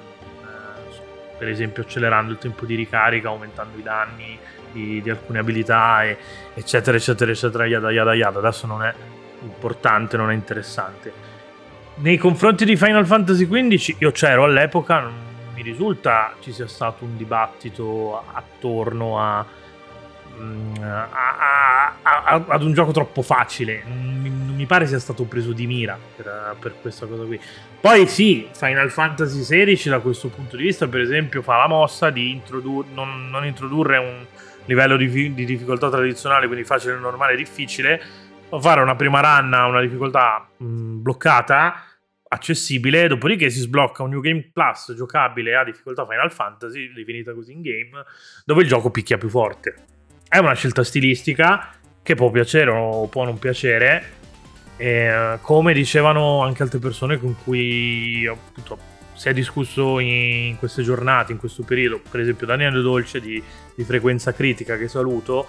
per 1.38 1.48
esempio 1.48 1.82
accelerando 1.82 2.32
il 2.32 2.38
tempo 2.38 2.66
di 2.66 2.74
ricarica, 2.74 3.28
aumentando 3.28 3.78
i 3.78 3.82
danni 3.82 4.38
di, 4.76 5.02
di 5.02 5.10
alcune 5.10 5.38
abilità, 5.38 6.04
e, 6.04 6.16
eccetera, 6.54 6.96
eccetera, 6.96 7.30
eccetera, 7.30 7.66
yada 7.66 7.90
yada 7.90 8.14
yada. 8.14 8.38
Adesso 8.38 8.66
non 8.66 8.82
è 8.82 8.92
importante, 9.42 10.16
non 10.16 10.30
è 10.30 10.34
interessante 10.34 11.34
nei 11.98 12.18
confronti 12.18 12.64
di 12.64 12.76
Final 12.76 13.06
Fantasy 13.06 13.48
XV, 13.48 13.96
io 14.00 14.10
c'ero 14.10 14.44
all'epoca, 14.44 15.00
non 15.00 15.14
mi 15.54 15.62
risulta 15.62 16.34
ci 16.40 16.52
sia 16.52 16.66
stato 16.66 17.04
un 17.04 17.16
dibattito 17.16 18.22
attorno 18.32 19.18
a, 19.18 19.46
mm, 20.38 20.74
a, 20.82 21.92
a, 22.02 22.44
ad 22.48 22.62
un 22.62 22.74
gioco 22.74 22.92
troppo 22.92 23.22
facile. 23.22 23.82
Non 23.86 24.20
mi, 24.20 24.28
non 24.28 24.54
mi, 24.54 24.66
pare 24.66 24.86
sia 24.86 24.98
stato 24.98 25.24
preso 25.24 25.52
di 25.52 25.66
mira 25.66 25.98
per, 26.16 26.56
per, 26.60 26.74
questa 26.82 27.06
cosa 27.06 27.24
qui. 27.24 27.40
Poi 27.80 28.06
sì, 28.06 28.46
Final 28.52 28.90
Fantasy 28.90 29.40
XVI 29.40 29.88
da 29.88 30.00
questo 30.00 30.28
punto 30.28 30.56
di 30.56 30.64
vista, 30.64 30.86
per 30.86 31.00
esempio, 31.00 31.40
fa 31.40 31.56
la 31.56 31.68
mossa 31.68 32.10
di 32.10 32.30
introdur- 32.30 32.92
non, 32.92 33.30
non, 33.30 33.46
introdurre 33.46 33.96
un 33.96 34.26
livello 34.66 34.96
di, 34.96 35.34
di 35.34 35.44
difficoltà 35.44 35.88
tradizionale, 35.88 36.46
quindi 36.46 36.64
facile, 36.64 36.96
normale, 36.98 37.34
difficile 37.36 38.00
fare 38.60 38.80
una 38.80 38.94
prima 38.94 39.20
run 39.20 39.52
a 39.54 39.66
una 39.66 39.80
difficoltà 39.80 40.48
mh, 40.56 41.02
bloccata, 41.02 41.82
accessibile, 42.28 43.08
dopodiché 43.08 43.50
si 43.50 43.60
sblocca 43.60 44.02
un 44.02 44.10
New 44.10 44.20
Game 44.20 44.50
Plus 44.52 44.94
giocabile 44.94 45.56
a 45.56 45.64
difficoltà 45.64 46.06
Final 46.06 46.32
Fantasy, 46.32 46.92
definita 46.92 47.32
così 47.34 47.52
in 47.52 47.62
game, 47.62 48.04
dove 48.44 48.62
il 48.62 48.68
gioco 48.68 48.90
picchia 48.90 49.18
più 49.18 49.28
forte. 49.28 49.74
È 50.28 50.38
una 50.38 50.54
scelta 50.54 50.84
stilistica 50.84 51.70
che 52.02 52.14
può 52.14 52.30
piacere 52.30 52.70
o 52.70 53.08
può 53.08 53.24
non 53.24 53.38
piacere, 53.38 54.14
e, 54.76 55.38
come 55.40 55.72
dicevano 55.72 56.42
anche 56.42 56.62
altre 56.62 56.78
persone 56.78 57.18
con 57.18 57.34
cui 57.42 58.26
appunto 58.26 58.94
si 59.16 59.30
è 59.30 59.32
discusso 59.32 59.98
in 59.98 60.56
queste 60.58 60.82
giornate, 60.82 61.32
in 61.32 61.38
questo 61.38 61.62
periodo, 61.62 62.00
per 62.08 62.20
esempio 62.20 62.46
Daniele 62.46 62.82
Dolce 62.82 63.18
di, 63.18 63.42
di 63.74 63.84
Frequenza 63.84 64.34
Critica, 64.34 64.76
che 64.76 64.88
saluto, 64.88 65.48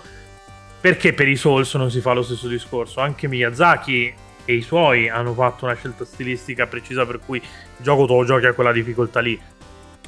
perché 0.79 1.13
per 1.13 1.27
i 1.27 1.35
Souls 1.35 1.73
non 1.75 1.91
si 1.91 1.99
fa 1.99 2.13
lo 2.13 2.23
stesso 2.23 2.47
discorso? 2.47 3.01
Anche 3.01 3.27
Miyazaki 3.27 4.13
e 4.45 4.53
i 4.53 4.61
suoi 4.61 5.09
hanno 5.09 5.33
fatto 5.33 5.65
una 5.65 5.75
scelta 5.75 6.05
stilistica 6.05 6.65
precisa 6.65 7.05
per 7.05 7.19
cui 7.19 7.39
il 7.39 7.43
gioco 7.83 8.05
tu 8.05 8.13
lo 8.13 8.23
giochi 8.23 8.45
a 8.45 8.53
quella 8.53 8.71
difficoltà 8.71 9.19
lì. 9.19 9.37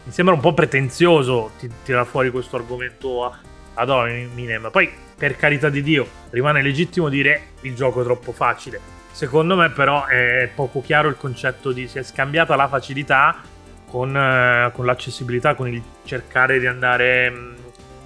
Mi 0.04 0.12
sembra 0.12 0.34
un 0.34 0.40
po' 0.40 0.54
pretenzioso 0.54 1.52
tirare 1.84 2.06
fuori 2.06 2.30
questo 2.32 2.56
argomento 2.56 3.36
ad 3.74 3.90
hominem. 3.90 4.70
Poi, 4.72 4.90
per 5.18 5.36
carità 5.36 5.68
di 5.68 5.84
Dio, 5.84 6.08
rimane 6.30 6.62
legittimo 6.62 7.10
dire 7.10 7.50
il 7.62 7.76
gioco 7.76 8.00
è 8.00 8.04
troppo 8.06 8.32
facile. 8.32 8.99
Secondo 9.20 9.58
me, 9.58 9.70
però, 9.70 10.06
è 10.06 10.50
poco 10.56 10.80
chiaro 10.80 11.10
il 11.10 11.18
concetto 11.18 11.74
di 11.74 11.90
si 11.90 11.98
è 11.98 12.04
scambiata 12.04 12.56
la 12.56 12.70
facilità 12.70 13.42
con, 13.86 14.16
eh, 14.16 14.72
con 14.74 14.86
l'accessibilità, 14.86 15.56
con 15.56 15.68
il 15.68 15.84
cercare 16.06 16.58
di 16.58 16.66
andare 16.66 17.30
mh, 17.30 17.56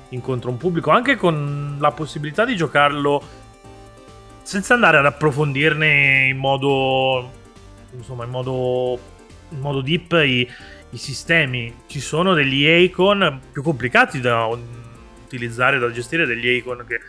incontro 0.09 0.49
un 0.49 0.57
pubblico, 0.57 0.89
anche 0.89 1.15
con 1.15 1.77
la 1.79 1.91
possibilità 1.91 2.45
di 2.45 2.55
giocarlo 2.55 3.21
senza 4.41 4.73
andare 4.73 4.97
ad 4.97 5.05
approfondirne 5.05 6.29
in 6.29 6.37
modo 6.37 7.31
insomma 7.91 8.23
in 8.23 8.31
modo, 8.31 8.97
in 9.49 9.59
modo 9.59 9.81
deep 9.81 10.13
i, 10.13 10.49
i 10.89 10.97
sistemi. 10.97 11.81
Ci 11.85 11.99
sono 11.99 12.33
degli 12.33 12.65
icon 12.65 13.39
più 13.51 13.61
complicati 13.61 14.19
da 14.19 14.47
utilizzare, 14.47 15.77
da 15.77 15.91
gestire, 15.91 16.25
degli 16.25 16.47
icon 16.47 16.83
che, 16.87 16.99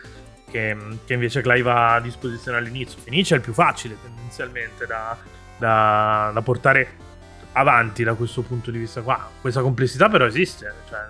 che, 0.55 0.77
che 1.05 1.13
invece 1.13 1.41
Clive 1.41 1.69
ha 1.69 1.95
a 1.95 1.99
disposizione 1.99 2.57
all'inizio. 2.57 2.97
Fenice 3.01 3.33
è 3.33 3.37
il 3.37 3.43
più 3.43 3.51
facile 3.51 3.97
tendenzialmente 4.01 4.85
da, 4.85 5.17
da, 5.57 6.31
da 6.33 6.41
portare 6.41 7.03
avanti 7.51 8.03
da 8.03 8.13
questo 8.13 8.41
punto 8.41 8.71
di 8.71 8.77
vista 8.77 9.01
qua. 9.01 9.29
Questa 9.41 9.61
complessità 9.61 10.07
però 10.07 10.25
esiste, 10.25 10.73
cioè 10.87 11.01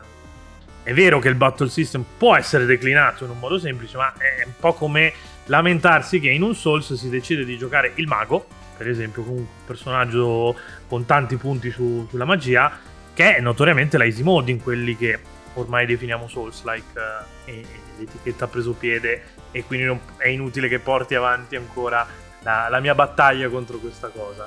è 0.82 0.94
vero 0.94 1.20
che 1.20 1.30
il 1.30 1.36
battle 1.36 1.70
system 1.70 2.04
può 2.18 2.36
essere 2.36 2.66
declinato 2.66 3.24
in 3.26 3.32
un 3.32 3.40
modo 3.40 3.60
semplice, 3.60 3.98
ma 3.98 4.14
è 4.14 4.44
un 4.46 4.54
po' 4.60 4.74
come 4.74 5.14
lamentarsi 5.46 6.20
che 6.20 6.30
in 6.30 6.42
un 6.42 6.56
Souls 6.56 6.94
si 6.94 7.10
decide 7.10 7.46
di 7.46 7.58
giocare 7.58 7.92
il 7.96 8.08
mago, 8.08 8.48
per 8.76 8.88
esempio, 8.88 9.24
con 9.24 9.38
un 9.38 9.46
personaggio 9.66 10.56
con 10.88 11.06
tanti 11.06 11.38
punti 11.38 11.70
su, 11.70 12.08
sulla 12.10 12.26
magia, 12.26 12.72
che 13.14 13.36
è 13.36 13.42
notoriamente 13.42 13.98
la 13.98 14.06
easy 14.06 14.24
mode 14.24 14.52
in 14.52 14.62
quelli 14.62 14.98
che 14.98 15.20
ormai 15.54 15.86
definiamo 15.86 16.28
Souls-like 16.28 17.00
eh, 17.46 17.52
e 17.52 17.66
l'etichetta 17.98 18.46
ha 18.46 18.48
preso 18.48 18.74
piede 18.74 19.35
e 19.56 19.64
quindi 19.64 19.86
non, 19.86 20.02
è 20.18 20.28
inutile 20.28 20.68
che 20.68 20.80
porti 20.80 21.16
avanti 21.16 21.56
ancora 21.56 22.06
la, 22.42 22.68
la 22.70 22.82
mia 22.82 22.94
battaglia 22.94 23.48
contro 23.48 23.78
questa 23.78 24.10
cosa. 24.10 24.46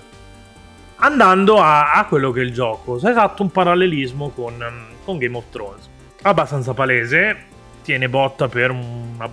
Andando 0.96 1.56
a, 1.62 1.92
a, 1.94 2.04
quello 2.04 2.30
che 2.30 2.42
è 2.42 2.44
il 2.44 2.52
gioco, 2.52 2.98
si 2.98 3.06
è 3.06 3.14
fatto 3.14 3.42
un 3.42 3.50
parallelismo 3.50 4.28
con, 4.28 4.62
con 5.02 5.16
Game 5.16 5.34
of 5.34 5.44
Thrones 5.50 5.88
abbastanza 6.22 6.74
palese, 6.74 7.36
tiene 7.82 8.10
botta 8.10 8.48
per 8.48 8.70
una 8.70 9.30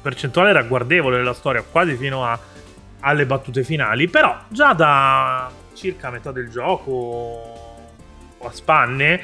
percentuale 0.00 0.52
ragguardevole 0.52 1.18
della 1.18 1.34
storia, 1.34 1.62
quasi 1.62 1.94
fino 1.96 2.24
a, 2.24 2.38
alle 3.00 3.26
battute 3.26 3.64
finali, 3.64 4.08
però 4.08 4.34
già 4.48 4.72
da 4.72 5.50
circa 5.74 6.08
metà 6.08 6.32
del 6.32 6.48
gioco 6.48 6.90
o 6.90 8.46
a 8.46 8.50
spanne 8.50 9.20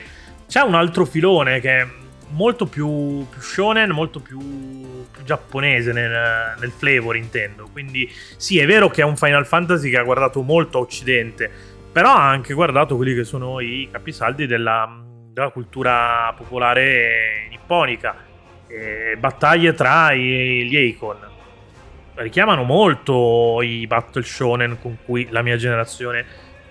c'è 0.46 0.60
un 0.60 0.74
altro 0.74 1.06
filone 1.06 1.60
che 1.60 1.86
molto 2.30 2.66
più, 2.66 3.26
più 3.28 3.40
shonen, 3.40 3.90
molto 3.90 4.20
più, 4.20 4.38
più 5.10 5.22
giapponese 5.24 5.92
nel, 5.92 6.54
nel, 6.58 6.70
flavor 6.70 7.16
intendo, 7.16 7.68
quindi 7.72 8.10
sì 8.36 8.58
è 8.58 8.66
vero 8.66 8.88
che 8.90 9.02
è 9.02 9.04
un 9.04 9.16
Final 9.16 9.46
Fantasy 9.46 9.90
che 9.90 9.98
ha 9.98 10.02
guardato 10.02 10.42
molto 10.42 10.78
a 10.78 10.80
occidente, 10.80 11.50
però 11.90 12.10
ha 12.10 12.28
anche 12.28 12.54
guardato 12.54 12.96
quelli 12.96 13.14
che 13.14 13.24
sono 13.24 13.60
i 13.60 13.88
capisaldi 13.90 14.46
della 14.46 15.06
della 15.38 15.50
cultura 15.50 16.34
popolare 16.36 17.46
nipponica. 17.48 18.16
Eh, 18.66 19.16
battaglie 19.16 19.72
tra 19.72 20.12
i, 20.12 20.66
gli 20.68 20.76
Eikon. 20.76 21.16
Richiamano 22.14 22.64
molto 22.64 23.62
i 23.62 23.86
battle 23.86 24.24
shonen 24.24 24.78
con 24.80 24.98
cui 25.04 25.28
la 25.30 25.42
mia 25.42 25.56
generazione 25.56 26.26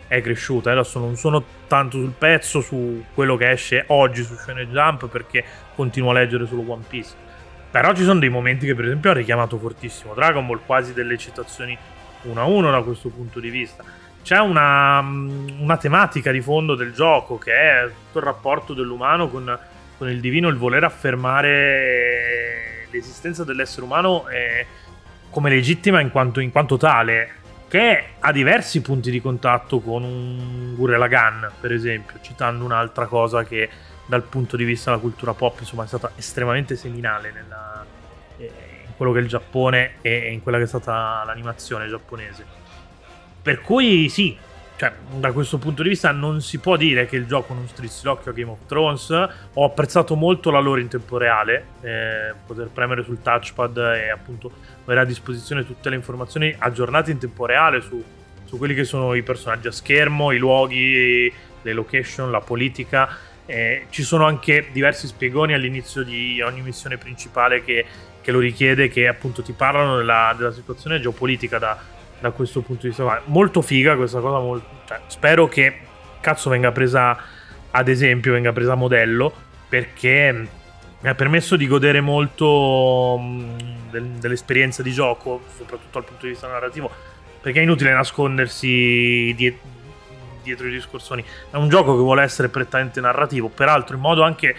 è 0.07 0.21
cresciuta. 0.21 0.71
Adesso 0.71 0.99
non 0.99 1.15
sono 1.15 1.43
tanto 1.67 1.97
sul 1.97 2.13
pezzo 2.17 2.61
su 2.61 3.03
quello 3.13 3.35
che 3.35 3.51
esce 3.51 3.83
oggi 3.87 4.23
su 4.23 4.35
Shonen 4.35 4.71
Jump 4.71 5.07
perché 5.07 5.43
continuo 5.75 6.11
a 6.11 6.13
leggere 6.13 6.47
solo 6.47 6.63
One 6.65 6.83
Piece. 6.87 7.25
Però 7.69 7.93
ci 7.93 8.03
sono 8.03 8.19
dei 8.19 8.29
momenti 8.29 8.65
che 8.65 8.73
per 8.73 8.85
esempio 8.85 9.11
ha 9.11 9.13
richiamato 9.13 9.57
fortissimo. 9.57 10.13
Dragon 10.13 10.45
Ball 10.45 10.61
quasi 10.65 10.93
delle 10.93 11.17
citazioni 11.17 11.77
1 12.23 12.41
a 12.41 12.45
1 12.45 12.71
da 12.71 12.81
questo 12.81 13.09
punto 13.09 13.39
di 13.39 13.49
vista. 13.49 13.83
C'è 14.23 14.39
una, 14.39 14.99
una 14.99 15.77
tematica 15.77 16.31
di 16.31 16.41
fondo 16.41 16.75
del 16.75 16.93
gioco 16.93 17.37
che 17.37 17.53
è 17.53 17.85
tutto 17.85 18.19
il 18.19 18.25
rapporto 18.25 18.73
dell'umano 18.73 19.29
con, 19.29 19.57
con 19.97 20.09
il 20.09 20.19
divino, 20.19 20.49
il 20.49 20.57
voler 20.57 20.83
affermare 20.83 22.87
l'esistenza 22.91 23.43
dell'essere 23.43 23.85
umano 23.85 24.27
eh, 24.27 24.65
come 25.29 25.49
legittima 25.49 26.01
in 26.01 26.09
quanto, 26.09 26.39
in 26.39 26.51
quanto 26.51 26.77
tale 26.77 27.35
che 27.67 28.03
ha 28.19 28.31
diversi 28.31 28.81
punti 28.81 29.11
di 29.11 29.21
contatto 29.21 29.79
con 29.79 30.03
un 30.03 30.73
Gurren 30.75 30.99
Lagann, 30.99 31.45
per 31.59 31.71
esempio, 31.71 32.19
citando 32.21 32.63
un'altra 32.63 33.07
cosa 33.07 33.43
che 33.43 33.69
dal 34.05 34.23
punto 34.23 34.55
di 34.55 34.63
vista 34.63 34.89
della 34.89 35.01
cultura 35.01 35.33
pop 35.33 35.59
insomma, 35.59 35.83
è 35.83 35.87
stata 35.87 36.11
estremamente 36.15 36.77
seminale 36.77 37.31
nella, 37.31 37.85
eh, 38.37 38.51
in 38.87 38.93
quello 38.95 39.11
che 39.11 39.19
è 39.19 39.21
il 39.21 39.27
Giappone 39.27 39.95
e 40.01 40.31
in 40.31 40.41
quella 40.41 40.57
che 40.57 40.63
è 40.63 40.67
stata 40.67 41.23
l'animazione 41.25 41.87
giapponese. 41.87 42.45
Per 43.41 43.61
cui 43.61 44.07
sì, 44.09 44.37
cioè, 44.77 44.93
da 45.09 45.31
questo 45.31 45.57
punto 45.57 45.81
di 45.81 45.89
vista 45.89 46.11
non 46.11 46.39
si 46.39 46.59
può 46.59 46.77
dire 46.77 47.07
che 47.07 47.15
il 47.15 47.25
gioco 47.25 47.55
non 47.55 47.67
strizzi 47.67 48.05
l'occhio 48.05 48.29
a 48.29 48.33
Game 48.35 48.51
of 48.51 48.59
Thrones. 48.67 49.09
Ho 49.53 49.65
apprezzato 49.65 50.15
molto 50.15 50.51
la 50.51 50.59
loro 50.59 50.79
in 50.79 50.87
tempo 50.87 51.17
reale, 51.17 51.65
eh, 51.81 52.33
poter 52.45 52.69
premere 52.71 53.03
sul 53.03 53.19
touchpad 53.19 53.75
e 53.75 54.11
appunto 54.11 54.51
avere 54.83 54.99
a 54.99 55.03
disposizione 55.03 55.65
tutte 55.65 55.89
le 55.89 55.95
informazioni 55.95 56.55
aggiornate 56.55 57.09
in 57.09 57.17
tempo 57.17 57.47
reale 57.47 57.81
su, 57.81 58.03
su 58.45 58.57
quelli 58.59 58.75
che 58.75 58.83
sono 58.83 59.15
i 59.15 59.23
personaggi 59.23 59.65
a 59.65 59.71
schermo, 59.71 60.31
i 60.31 60.37
luoghi, 60.37 61.33
le 61.63 61.73
location, 61.73 62.29
la 62.29 62.41
politica. 62.41 63.09
Eh, 63.47 63.87
ci 63.89 64.03
sono 64.03 64.27
anche 64.27 64.67
diversi 64.71 65.07
spiegoni 65.07 65.55
all'inizio 65.55 66.03
di 66.03 66.39
ogni 66.41 66.61
missione 66.61 66.97
principale 66.97 67.63
che, 67.63 67.83
che 68.21 68.31
lo 68.31 68.37
richiede, 68.37 68.89
che 68.89 69.07
appunto 69.07 69.41
ti 69.41 69.53
parlano 69.53 69.97
della, 69.97 70.35
della 70.37 70.51
situazione 70.51 70.99
geopolitica 70.99 71.57
da, 71.57 71.95
da, 72.19 72.31
questo 72.31 72.61
punto 72.61 72.83
di 72.83 72.87
vista. 72.89 73.21
Molto 73.25 73.61
figa 73.61 73.95
questa 73.95 74.19
cosa, 74.19 74.39
molto, 74.39 74.67
cioè, 74.85 74.99
spero 75.07 75.47
che 75.47 75.79
cazzo 76.19 76.49
venga 76.49 76.71
presa 76.71 77.17
ad 77.71 77.87
esempio, 77.87 78.33
venga 78.33 78.51
presa 78.51 78.73
a 78.73 78.75
modello, 78.75 79.31
perché 79.69 80.47
mi 80.99 81.09
ha 81.09 81.15
permesso 81.15 81.55
di 81.55 81.67
godere 81.67 82.01
molto 82.01 83.19
del, 83.91 84.03
dell'esperienza 84.03 84.81
di 84.81 84.91
gioco, 84.91 85.43
soprattutto 85.55 85.99
dal 85.99 86.03
punto 86.03 86.25
di 86.25 86.31
vista 86.31 86.47
narrativo, 86.47 86.89
perché 87.41 87.59
è 87.59 87.63
inutile 87.63 87.91
nascondersi 87.91 89.33
diet- 89.35 89.59
dietro 90.41 90.67
i 90.67 90.71
discorsoni. 90.71 91.23
È 91.51 91.55
un 91.55 91.69
gioco 91.69 91.95
che 91.95 92.01
vuole 92.01 92.23
essere 92.23 92.49
prettamente 92.49 92.99
narrativo, 92.99 93.49
peraltro 93.49 93.95
in 93.95 94.01
modo 94.01 94.23
anche 94.23 94.55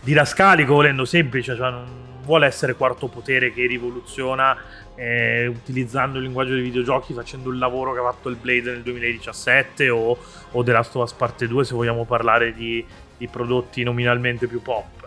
didascalico, 0.00 0.74
volendo 0.74 1.04
semplice, 1.04 1.56
cioè 1.56 1.70
non 1.70 2.10
vuole 2.24 2.46
essere 2.46 2.74
quarto 2.74 3.08
potere 3.08 3.52
che 3.52 3.66
rivoluziona 3.66 4.56
eh, 4.94 5.46
utilizzando 5.46 6.18
il 6.18 6.24
linguaggio 6.24 6.52
dei 6.54 6.62
videogiochi, 6.62 7.12
facendo 7.14 7.50
il 7.50 7.58
lavoro 7.58 7.92
che 7.92 8.00
ha 8.00 8.02
fatto 8.02 8.28
il 8.28 8.36
Blade 8.36 8.70
nel 8.70 8.82
2017 8.82 9.90
o, 9.90 10.16
o 10.50 10.62
The 10.62 10.72
Last 10.72 10.94
of 10.96 11.04
Us 11.04 11.12
Parte 11.12 11.46
2 11.46 11.64
se 11.64 11.74
vogliamo 11.74 12.04
parlare 12.04 12.52
di, 12.52 12.84
di 13.16 13.26
prodotti 13.28 13.82
nominalmente 13.82 14.46
più 14.46 14.60
pop 14.62 15.02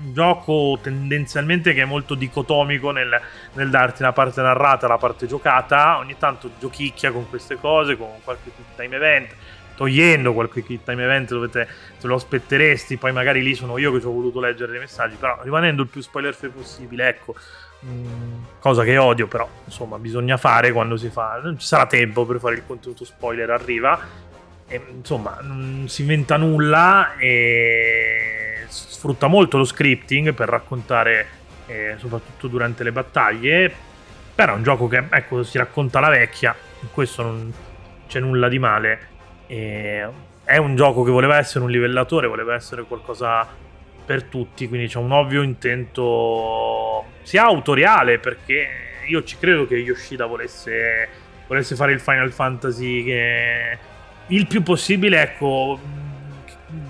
un 0.00 0.12
gioco 0.12 0.78
tendenzialmente 0.80 1.74
che 1.74 1.82
è 1.82 1.84
molto 1.84 2.14
dicotomico 2.14 2.90
nel, 2.90 3.20
nel, 3.54 3.70
darti 3.70 4.02
una 4.02 4.12
parte 4.12 4.40
narrata 4.40 4.86
e 4.86 4.88
la 4.88 4.98
parte 4.98 5.26
giocata. 5.26 5.98
Ogni 5.98 6.16
tanto 6.18 6.50
giochicchia 6.58 7.10
con 7.10 7.28
queste 7.28 7.56
cose, 7.56 7.96
con 7.96 8.08
qualche 8.22 8.50
time 8.76 8.96
event, 8.96 9.34
togliendo 9.76 10.32
qualche 10.32 10.62
quick 10.62 10.84
time 10.84 11.02
event 11.02 11.30
dove 11.30 11.48
te, 11.48 11.66
te, 11.98 12.06
lo 12.06 12.14
aspetteresti. 12.14 12.96
Poi 12.96 13.12
magari 13.12 13.42
lì 13.42 13.54
sono 13.54 13.78
io 13.78 13.92
che 13.92 14.00
ci 14.00 14.06
ho 14.06 14.12
voluto 14.12 14.40
leggere 14.40 14.70
dei 14.70 14.80
messaggi, 14.80 15.16
però 15.16 15.38
rimanendo 15.42 15.82
il 15.82 15.88
più 15.88 16.00
spoiler 16.00 16.34
free 16.34 16.50
possibile, 16.50 17.08
ecco. 17.08 17.34
Mm, 17.86 18.42
cosa 18.58 18.82
che 18.82 18.96
odio, 18.96 19.28
però 19.28 19.48
insomma, 19.64 19.98
bisogna 19.98 20.36
fare 20.36 20.72
quando 20.72 20.96
si 20.96 21.08
fa. 21.10 21.40
Non 21.42 21.58
ci 21.58 21.66
sarà 21.66 21.86
tempo 21.86 22.24
per 22.26 22.38
fare 22.38 22.56
il 22.56 22.64
contenuto 22.66 23.04
spoiler, 23.04 23.50
arriva. 23.50 23.98
E, 24.66 24.80
insomma, 24.90 25.38
non 25.42 25.86
si 25.88 26.02
inventa 26.02 26.36
nulla 26.36 27.16
e 27.16 28.64
sfrutta 28.68 29.28
molto 29.28 29.56
lo 29.58 29.64
scripting 29.64 30.34
per 30.34 30.48
raccontare, 30.48 31.26
eh, 31.66 31.94
soprattutto 31.98 32.48
durante 32.48 32.82
le 32.82 32.92
battaglie. 32.92 33.72
Però 34.34 34.52
è 34.52 34.56
un 34.56 34.62
gioco 34.62 34.88
che 34.88 35.04
ecco, 35.10 35.42
si 35.42 35.58
racconta 35.58 36.00
la 36.00 36.08
vecchia, 36.08 36.54
in 36.80 36.88
questo 36.92 37.22
non 37.22 37.52
c'è 38.08 38.20
nulla 38.20 38.48
di 38.48 38.58
male. 38.58 39.08
E 39.46 40.06
è 40.44 40.56
un 40.56 40.76
gioco 40.76 41.02
che 41.02 41.10
voleva 41.10 41.36
essere 41.38 41.64
un 41.64 41.70
livellatore, 41.70 42.26
voleva 42.26 42.54
essere 42.54 42.82
qualcosa 42.82 43.46
per 44.04 44.24
tutti, 44.24 44.66
quindi 44.66 44.88
c'è 44.88 44.98
un 44.98 45.12
ovvio 45.12 45.42
intento 45.42 46.87
sia 47.22 47.44
autoriale, 47.44 48.18
perché 48.18 48.68
io 49.06 49.22
ci 49.24 49.36
credo 49.38 49.66
che 49.66 49.76
Yoshida 49.76 50.26
volesse, 50.26 51.08
volesse 51.46 51.74
fare 51.74 51.92
il 51.92 52.00
Final 52.00 52.32
Fantasy 52.32 53.04
che 53.04 53.78
il 54.28 54.46
più 54.46 54.62
possibile, 54.62 55.22
ecco, 55.22 55.78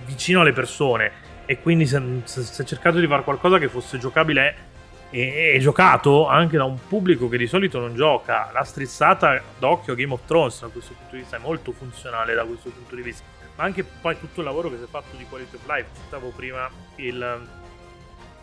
vicino 0.04 0.40
alle 0.40 0.52
persone 0.52 1.26
e 1.46 1.60
quindi 1.60 1.86
si 1.86 1.96
è 1.96 2.64
cercato 2.64 2.98
di 2.98 3.06
fare 3.06 3.22
qualcosa 3.22 3.58
che 3.58 3.68
fosse 3.68 3.98
giocabile 3.98 4.66
e, 5.10 5.54
e, 5.54 5.58
giocato 5.60 6.28
anche 6.28 6.58
da 6.58 6.64
un 6.64 6.78
pubblico 6.86 7.28
che 7.28 7.38
di 7.38 7.46
solito 7.46 7.78
non 7.78 7.94
gioca. 7.94 8.50
La 8.52 8.64
strizzata 8.64 9.40
d'occhio 9.58 9.94
Game 9.94 10.12
of 10.12 10.26
Thrones 10.26 10.60
da 10.60 10.68
questo 10.68 10.92
punto 10.92 11.14
di 11.14 11.22
vista 11.22 11.36
è 11.36 11.40
molto 11.40 11.72
funzionale 11.72 12.34
da 12.34 12.44
questo 12.44 12.68
punto 12.68 12.94
di 12.94 13.00
vista, 13.00 13.24
ma 13.56 13.64
anche 13.64 13.82
poi 13.82 14.18
tutto 14.18 14.40
il 14.40 14.46
lavoro 14.46 14.68
che 14.68 14.76
si 14.76 14.82
è 14.82 14.86
fatto 14.88 15.16
di 15.16 15.24
quality 15.26 15.56
of 15.56 15.66
life. 15.66 15.88
Citavo 16.04 16.32
prima 16.36 16.68
il, 16.96 17.46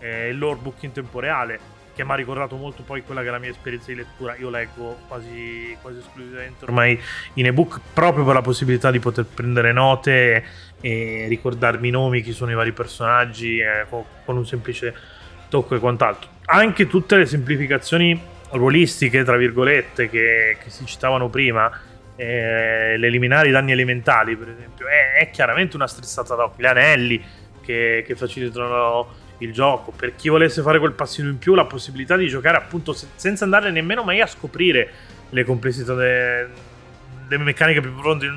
eh, 0.05 0.29
il 0.29 0.37
lore 0.37 0.59
book 0.61 0.83
in 0.83 0.91
tempo 0.91 1.19
reale 1.19 1.73
che 1.95 2.03
mi 2.03 2.11
ha 2.11 2.15
ricordato 2.15 2.57
molto 2.57 2.83
poi 2.83 3.03
quella 3.03 3.21
che 3.21 3.29
è 3.29 3.31
la 3.31 3.39
mia 3.39 3.49
esperienza 3.49 3.87
di 3.87 3.95
lettura. 3.95 4.35
Io 4.35 4.49
leggo 4.49 4.99
quasi, 5.07 5.75
quasi 5.81 5.99
esclusivamente 5.99 6.65
ormai 6.65 6.99
in 7.35 7.45
ebook 7.45 7.79
proprio 7.93 8.25
per 8.25 8.33
la 8.33 8.41
possibilità 8.41 8.91
di 8.91 8.99
poter 8.99 9.25
prendere 9.25 9.71
note 9.71 10.43
e 10.81 11.25
ricordarmi 11.29 11.87
i 11.87 11.91
nomi, 11.91 12.21
chi 12.21 12.33
sono 12.33 12.51
i 12.51 12.53
vari 12.53 12.73
personaggi, 12.73 13.59
eh, 13.59 13.85
con, 13.89 14.03
con, 14.25 14.35
un 14.35 14.45
semplice 14.45 14.93
tocco 15.47 15.75
e 15.75 15.79
quant'altro. 15.79 16.29
Anche 16.45 16.85
tutte 16.85 17.15
le 17.15 17.25
semplificazioni 17.25 18.21
ruolistiche, 18.51 19.23
tra 19.23 19.37
virgolette, 19.37 20.09
che, 20.09 20.57
che 20.61 20.69
si 20.69 20.85
citavano 20.85 21.29
prima, 21.29 21.71
eh, 22.17 22.97
l'eliminare 22.97 23.47
i 23.47 23.51
danni 23.51 23.71
elementali, 23.71 24.35
per 24.35 24.49
esempio, 24.49 24.87
è, 24.87 25.19
è 25.19 25.29
chiaramente 25.31 25.77
una 25.77 25.87
strizzata 25.87 26.35
d'occhio. 26.35 26.61
Gli 26.61 26.67
anelli 26.67 27.23
che, 27.61 28.03
che 28.05 28.15
facilitano 28.15 29.23
il 29.39 29.51
gioco. 29.51 29.91
Per 29.91 30.15
chi 30.15 30.29
volesse 30.29 30.61
fare 30.61 30.79
quel 30.79 30.93
passino 30.93 31.29
in 31.29 31.37
più, 31.37 31.55
la 31.55 31.65
possibilità 31.65 32.15
di 32.15 32.27
giocare 32.27 32.57
appunto 32.57 32.93
se- 32.93 33.07
senza 33.15 33.43
andare 33.43 33.71
nemmeno 33.71 34.03
mai 34.03 34.21
a 34.21 34.27
scoprire 34.27 34.89
le 35.29 35.43
complessità 35.43 35.93
delle 35.93 36.49
de 37.27 37.37
meccaniche 37.37 37.81
più 37.81 37.91
profonde 37.93 38.31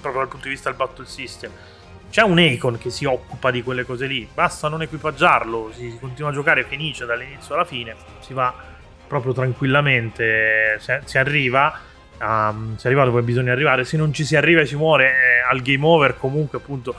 proprio 0.00 0.22
dal 0.22 0.30
punto 0.30 0.46
di 0.46 0.54
vista 0.54 0.68
del 0.68 0.78
battle 0.78 1.06
system. 1.06 1.50
C'è 2.10 2.22
un 2.22 2.38
Icon 2.38 2.76
che 2.76 2.90
si 2.90 3.06
occupa 3.06 3.50
di 3.50 3.62
quelle 3.62 3.84
cose 3.84 4.06
lì, 4.06 4.28
basta 4.32 4.68
non 4.68 4.82
equipaggiarlo, 4.82 5.70
si 5.72 5.96
continua 5.98 6.30
a 6.30 6.34
giocare 6.34 6.64
felice 6.64 7.06
dall'inizio 7.06 7.54
alla 7.54 7.64
fine, 7.64 7.94
si 8.20 8.34
va 8.34 8.54
proprio 9.06 9.32
tranquillamente, 9.32 10.78
si 11.04 11.16
arriva, 11.16 11.78
um, 12.20 12.76
si 12.76 12.86
arriva 12.86 13.04
dove 13.04 13.22
bisogna 13.22 13.52
arrivare, 13.52 13.84
se 13.84 13.96
non 13.96 14.12
ci 14.12 14.24
si 14.24 14.36
arriva 14.36 14.60
e 14.60 14.66
si 14.66 14.76
muore 14.76 15.06
eh, 15.06 15.50
al 15.50 15.62
game 15.62 15.86
over 15.86 16.18
comunque 16.18 16.58
appunto 16.58 16.94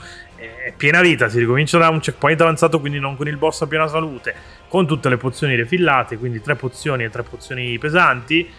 è 0.64 0.72
piena 0.74 1.02
vita, 1.02 1.28
si 1.28 1.38
ricomincia 1.38 1.76
da 1.76 1.90
un 1.90 2.00
checkpoint 2.00 2.40
avanzato, 2.40 2.80
quindi 2.80 2.98
non 2.98 3.16
con 3.16 3.28
il 3.28 3.36
boss 3.36 3.60
a 3.60 3.66
piena 3.66 3.86
salute, 3.86 4.34
con 4.66 4.86
tutte 4.86 5.10
le 5.10 5.18
pozioni 5.18 5.56
refillate, 5.56 6.16
quindi 6.16 6.40
tre 6.40 6.54
pozioni 6.54 7.04
e 7.04 7.10
tre 7.10 7.22
pozioni 7.22 7.76
pesanti. 7.78 8.50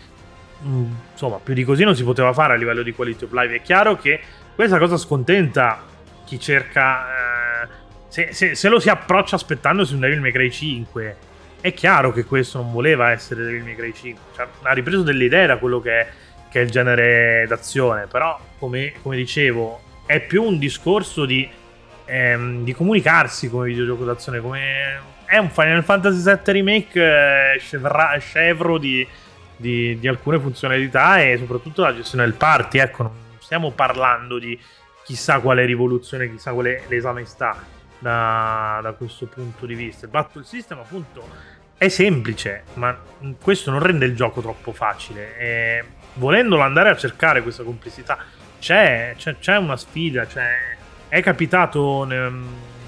Mm, 0.64 0.92
insomma, 1.14 1.38
più 1.38 1.56
di 1.56 1.64
così 1.64 1.84
non 1.84 1.96
si 1.96 2.04
poteva 2.04 2.32
fare 2.32 2.54
a 2.54 2.58
livello 2.58 2.84
di 2.84 2.94
quality 2.94 3.26
of 3.26 3.32
life. 3.32 3.56
È 3.56 3.62
chiaro 3.64 3.98
che 3.98 4.20
questa 4.54 4.78
cosa 4.78 4.98
scontenta 4.98 5.84
chi 6.26 6.40
cerca. 6.40 7.64
Eh, 7.64 7.68
se, 8.08 8.34
se, 8.34 8.54
se, 8.54 8.70
lo 8.70 8.80
si 8.80 8.90
approccia 8.90 9.36
aspettandosi 9.36 9.96
un 9.96 10.02
Devil 10.02 10.22
May 10.22 10.32
Cry 10.32 10.52
5, 10.52 11.18
è 11.60 11.74
chiaro 11.74 12.14
che 12.14 12.24
questo 12.24 12.60
non 12.62 12.72
voleva 12.72 13.10
essere 13.10 13.44
Devil 13.46 13.64
May 13.64 13.76
Cry 13.76 13.94
5. 13.94 14.24
Cioè, 14.36 14.48
ha 14.62 14.74
ripreso 14.74 15.02
delle 15.02 15.24
idee 15.24 15.48
da 15.48 15.58
quello 15.58 15.82
che 15.82 16.02
è, 16.02 16.08
che 16.52 16.60
è 16.60 16.64
il 16.64 16.70
genere 16.70 17.46
d'azione, 17.48 18.06
però, 18.06 18.40
come, 18.60 18.94
come 19.02 19.16
dicevo, 19.16 19.82
è 20.06 20.20
più 20.20 20.44
un 20.44 20.60
discorso 20.60 21.26
di 21.26 21.50
ehm, 22.06 22.64
di 22.64 22.74
comunicarsi 22.74 23.50
come 23.50 23.68
videogioco 23.68 24.04
d'azione, 24.04 24.40
come 24.40 25.14
è 25.26 25.38
un 25.38 25.50
Final 25.50 25.84
Fantasy 25.84 26.24
VII 26.24 26.54
Remake 26.54 27.54
eh, 27.54 27.60
scevra- 27.60 28.18
scevro 28.20 28.78
di, 28.78 29.06
di, 29.58 29.98
di, 30.00 30.08
alcune 30.08 30.40
funzionalità 30.40 31.22
e 31.22 31.38
soprattutto 31.38 31.82
la 31.82 31.96
gestione 31.96 32.26
del 32.26 32.36
party. 32.36 32.78
Ecco, 32.78 33.04
non 33.04 33.14
stiamo 33.40 33.72
parlando 33.72 34.38
di 34.38 34.58
chissà 35.04 35.40
quale 35.40 35.66
rivoluzione, 35.66 36.30
chissà 36.30 36.52
quale 36.54 36.84
l'esame 36.88 37.26
sta 37.26 37.58
da, 38.00 38.80
da 38.82 38.92
questo 38.94 39.26
punto 39.26 39.66
di 39.66 39.76
vista. 39.76 40.06
Il 40.06 40.12
battle 40.12 40.44
system, 40.44 40.80
appunto, 40.80 41.28
è 41.78 41.88
semplice, 41.90 42.64
ma 42.76 42.98
questo 43.42 43.72
non 43.72 43.82
rende 43.82 44.06
il 44.06 44.16
gioco 44.16 44.42
troppo 44.42 44.72
facile. 44.72 45.38
E 45.38 45.84
volendolo 46.14 46.62
andare 46.62 46.90
a 46.90 46.96
cercare 46.96 47.42
questa 47.42 47.64
complessità, 47.64 48.18
c'è, 48.60 49.16
c'è, 49.18 49.38
c'è 49.40 49.58
una 49.58 49.76
sfida, 49.76 50.26
c'è 50.26 50.76
è 51.08 51.22
capitato 51.22 52.04
nel, 52.04 52.34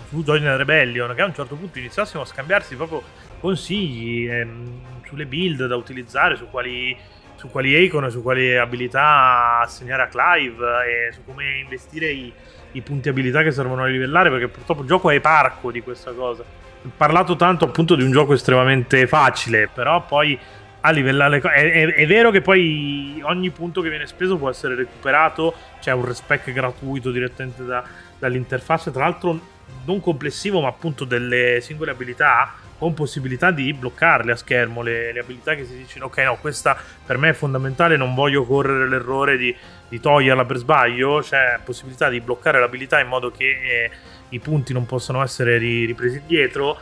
su 0.10 0.24
Join 0.24 0.58
Rebellion 0.58 1.14
che 1.14 1.22
a 1.22 1.26
un 1.26 1.34
certo 1.34 1.56
punto 1.56 1.78
iniziassimo 1.80 2.24
a 2.24 2.26
scambiarsi 2.26 2.76
proprio 2.76 3.02
consigli 3.40 4.28
ehm, 4.28 4.82
sulle 5.06 5.26
build 5.26 5.66
da 5.66 5.76
utilizzare, 5.76 6.36
su 6.36 6.50
quali 6.50 6.96
su 7.38 7.50
quali 7.50 7.80
icon 7.84 8.06
e 8.06 8.10
su 8.10 8.22
quali 8.22 8.58
abilità 8.58 9.60
assegnare 9.60 10.02
a 10.02 10.08
Clive 10.08 10.66
e 10.88 11.14
su 11.14 11.24
come 11.24 11.60
investire 11.60 12.08
i, 12.08 12.34
i 12.72 12.82
punti 12.82 13.10
abilità 13.10 13.44
che 13.44 13.52
servono 13.52 13.84
a 13.84 13.86
livellare, 13.86 14.30
perché 14.30 14.48
purtroppo 14.48 14.82
il 14.82 14.88
gioco 14.88 15.10
è 15.12 15.20
parco 15.20 15.72
di 15.72 15.82
questa 15.82 16.12
cosa. 16.12 16.44
Ho 16.44 16.92
parlato 16.98 17.36
tanto 17.36 17.66
appunto 17.66 17.96
di 17.96 18.04
un 18.04 18.12
gioco 18.12 18.34
estremamente 18.34 19.06
facile, 19.08 19.70
però 19.72 20.04
poi 20.04 20.38
a 20.82 20.92
livellare 20.92 21.40
è, 21.40 21.72
è, 21.72 21.94
è, 21.94 22.08
vero 22.08 22.32
che 22.32 22.42
poi 22.42 23.20
ogni 23.24 23.50
punto 23.52 23.82
che 23.82 23.90
viene 23.90 24.08
speso 24.08 24.38
può 24.38 24.50
essere 24.50 24.76
recuperato, 24.76 25.54
c'è 25.80 25.92
un 25.92 26.06
respec 26.06 26.52
gratuito 26.52 27.12
direttamente 27.12 27.64
da, 27.66 27.84
dall'interfaccia, 28.20 28.92
tra 28.92 29.04
l'altro 29.04 29.40
non 29.86 30.00
complessivo 30.00 30.62
ma 30.62 30.68
appunto 30.68 31.06
delle 31.06 31.60
singole 31.62 31.92
abilità 31.92 32.54
con 32.78 32.94
possibilità 32.94 33.52
di 33.52 33.74
bloccarle 33.74 34.32
a 34.32 34.36
schermo 34.36 34.82
le, 34.82 35.12
le, 35.12 35.20
abilità 35.20 35.56
che 35.56 35.66
si 35.66 35.78
dicono 35.78 36.06
ok 36.06 36.18
no 36.20 36.38
questa 36.40 36.78
per 37.06 37.18
me 37.18 37.30
è 37.30 37.34
fondamentale 37.34 37.98
non 37.98 38.14
voglio 38.14 38.46
correre 38.46 38.88
l'errore 38.88 39.36
di, 39.38 39.56
di 39.90 40.00
toglierla 40.00 40.46
per 40.46 40.58
sbaglio 40.58 41.20
c'è 41.22 41.60
possibilità 41.64 42.10
di 42.10 42.22
bloccare 42.22 42.60
l'abilità 42.60 43.00
in 43.00 43.08
modo 43.08 43.32
che 43.32 43.46
eh, 43.46 43.92
i 44.30 44.40
punti 44.40 44.74
non 44.74 44.86
possano 44.86 45.24
essere 45.24 45.58
ripresi 45.58 46.22
dietro 46.28 46.78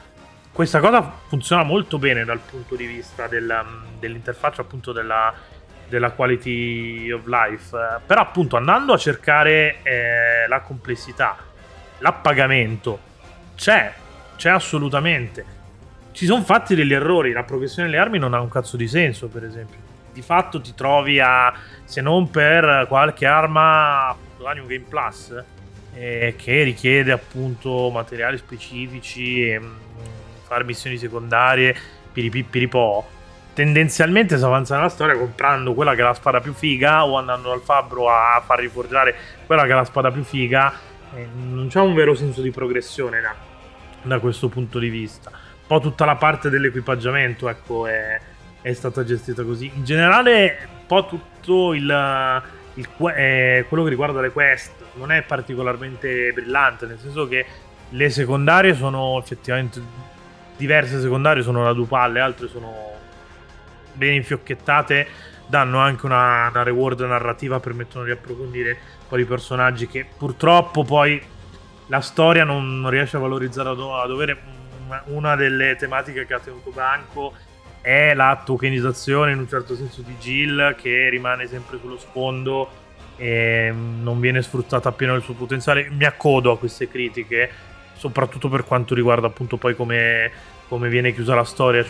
questa 0.52 0.80
cosa 0.80 1.12
funziona 1.28 1.64
molto 1.64 1.98
bene 1.98 2.26
dal 2.26 2.40
punto 2.40 2.76
di 2.76 2.86
vista 2.86 3.28
del, 3.28 3.64
dell'interfaccia 4.00 4.62
appunto 4.62 4.92
della, 4.92 5.34
della, 5.88 6.12
quality 6.12 7.12
of 7.12 7.26
life. 7.26 7.78
Però 8.06 8.22
appunto 8.22 8.58
andando 8.58 8.94
a 8.94 8.98
cercare 8.98 9.78
eh, 9.84 10.48
la 10.48 10.62
complessità 10.62 11.38
l'appagamento 12.00 13.00
c'è 13.56 13.94
c'è 14.36 14.50
assolutamente. 14.50 15.54
Ci 16.12 16.26
sono 16.26 16.44
fatti 16.44 16.76
degli 16.76 16.94
errori. 16.94 17.32
La 17.32 17.44
progressione 17.44 17.90
delle 17.90 18.02
armi 18.02 18.20
non 18.20 18.34
ha 18.34 18.40
un 18.40 18.50
cazzo 18.50 18.78
di 18.78 18.88
senso 18.88 19.28
per 19.28 19.44
esempio. 19.44 19.80
Di 20.12 20.22
fatto 20.22 20.62
ti 20.62 20.74
trovi 20.74 21.20
a 21.20 21.54
se 21.84 22.02
non 22.02 22.30
per 22.30 22.86
qualche 22.88 23.26
arma 23.26 24.16
da 24.38 24.54
New 24.54 24.66
Game 24.66 24.86
Plus 24.88 25.44
eh, 25.94 26.36
che 26.38 26.64
richiede 26.64 27.12
appunto 27.12 27.90
materiali 27.90 28.38
specifici 28.38 29.50
e 29.50 29.62
fare 30.44 30.64
missioni 30.64 30.98
secondarie, 30.98 31.76
piripipiripò. 32.12 33.14
Tendenzialmente 33.56 34.38
si 34.38 34.44
avanza 34.44 34.76
nella 34.76 34.90
storia 34.90 35.18
comprando 35.18 35.74
quella 35.74 35.96
che 35.96 36.02
è 36.02 36.04
la 36.04 36.14
spada 36.14 36.42
più 36.42 36.52
figa 36.52 37.06
o 37.06 37.18
andando 37.18 37.54
al 37.54 37.62
fabbro 37.62 38.10
a 38.10 38.44
far 38.46 38.60
riforgiare 38.60 39.16
quella 39.46 39.64
che 39.64 39.72
è 39.72 39.74
la 39.76 39.86
spada 39.86 40.12
più 40.12 40.24
figa. 40.24 40.74
Eh, 41.16 41.26
non 41.34 41.70
c'è 41.70 41.80
un 41.80 41.94
vero 41.94 42.16
senso 42.16 42.42
di 42.42 42.52
progressione 42.52 43.22
da, 43.22 43.34
da, 44.02 44.20
questo 44.20 44.50
punto 44.50 44.78
di 44.78 44.90
vista. 44.90 45.30
Un 45.32 45.68
po' 45.68 45.80
tutta 45.80 46.04
la 46.04 46.18
parte 46.18 46.50
dell'equipaggiamento, 46.50 47.48
ecco, 47.48 47.88
è, 47.88 48.20
è 48.60 48.74
stata 48.74 49.06
gestita 49.06 49.46
così. 49.46 49.72
In 49.74 49.86
generale, 49.86 50.58
un 50.80 50.86
po' 50.86 51.06
tutto 51.06 51.74
il, 51.74 52.44
il, 52.74 52.90
eh, 53.16 53.66
quello 53.70 53.84
che 53.84 53.90
riguarda 53.90 54.20
le 54.20 54.32
quest 54.32 54.74
non 54.96 55.14
è 55.14 55.22
particolarmente 55.22 56.34
brillante, 56.34 56.88
nel 56.88 57.00
senso 57.00 57.26
che 57.26 57.46
le 57.88 58.10
secondarie 58.10 58.76
sono 58.76 59.18
effettivamente 59.18 59.82
diverse 60.58 61.00
secondarie 61.00 61.42
sono 61.42 61.64
la 61.64 61.72
Dupal, 61.72 62.12
le 62.12 62.20
altre 62.20 62.50
sono 62.50 62.95
ben 63.96 64.14
infiocchettate, 64.14 65.08
danno 65.48 65.80
anche 65.80 66.06
una, 66.06 66.50
una 66.50 66.64
reward 66.64 67.02
narrativa, 67.02 67.60
permettono 67.60 68.06
di 68.06 68.12
approfondire 68.12 68.78
poi 69.08 69.22
i 69.22 69.26
personaggi 69.26 69.88
che 69.88 70.06
purtroppo 70.18 70.84
poi 70.84 71.22
la 71.88 72.02
storia 72.02 72.44
non, 72.44 72.80
non 72.80 72.90
riesce 72.90 73.18
a 73.18 73.20
valorizzare 73.20 73.70
a, 73.70 73.74
do, 73.74 73.96
a 73.96 74.08
dovere. 74.08 74.54
Una 75.06 75.36
delle 75.36 75.76
tematiche 75.78 76.26
che 76.26 76.34
ha 76.34 76.40
tenuto 76.40 76.70
banco 76.70 77.34
è 77.82 78.14
la 78.14 78.42
tokenizzazione 78.44 79.32
in 79.32 79.40
un 79.40 79.48
certo 79.48 79.76
senso 79.76 80.02
di 80.02 80.16
Jill 80.20 80.76
che 80.76 81.10
rimane 81.10 81.48
sempre 81.48 81.78
sullo 81.80 81.98
sfondo 81.98 82.84
e 83.16 83.74
non 83.74 84.20
viene 84.20 84.42
sfruttata 84.42 84.90
appieno 84.90 85.16
il 85.16 85.24
suo 85.24 85.34
potenziale. 85.34 85.90
Mi 85.90 86.06
accodo 86.06 86.52
a 86.52 86.58
queste 86.58 86.88
critiche 86.88 87.50
soprattutto 87.96 88.50
per 88.50 88.66
quanto 88.66 88.94
riguarda 88.94 89.28
appunto 89.28 89.58
poi 89.58 89.76
come, 89.76 90.32
come 90.68 90.90
viene 90.90 91.14
chiusa 91.14 91.36
la 91.36 91.44
storia. 91.44 91.86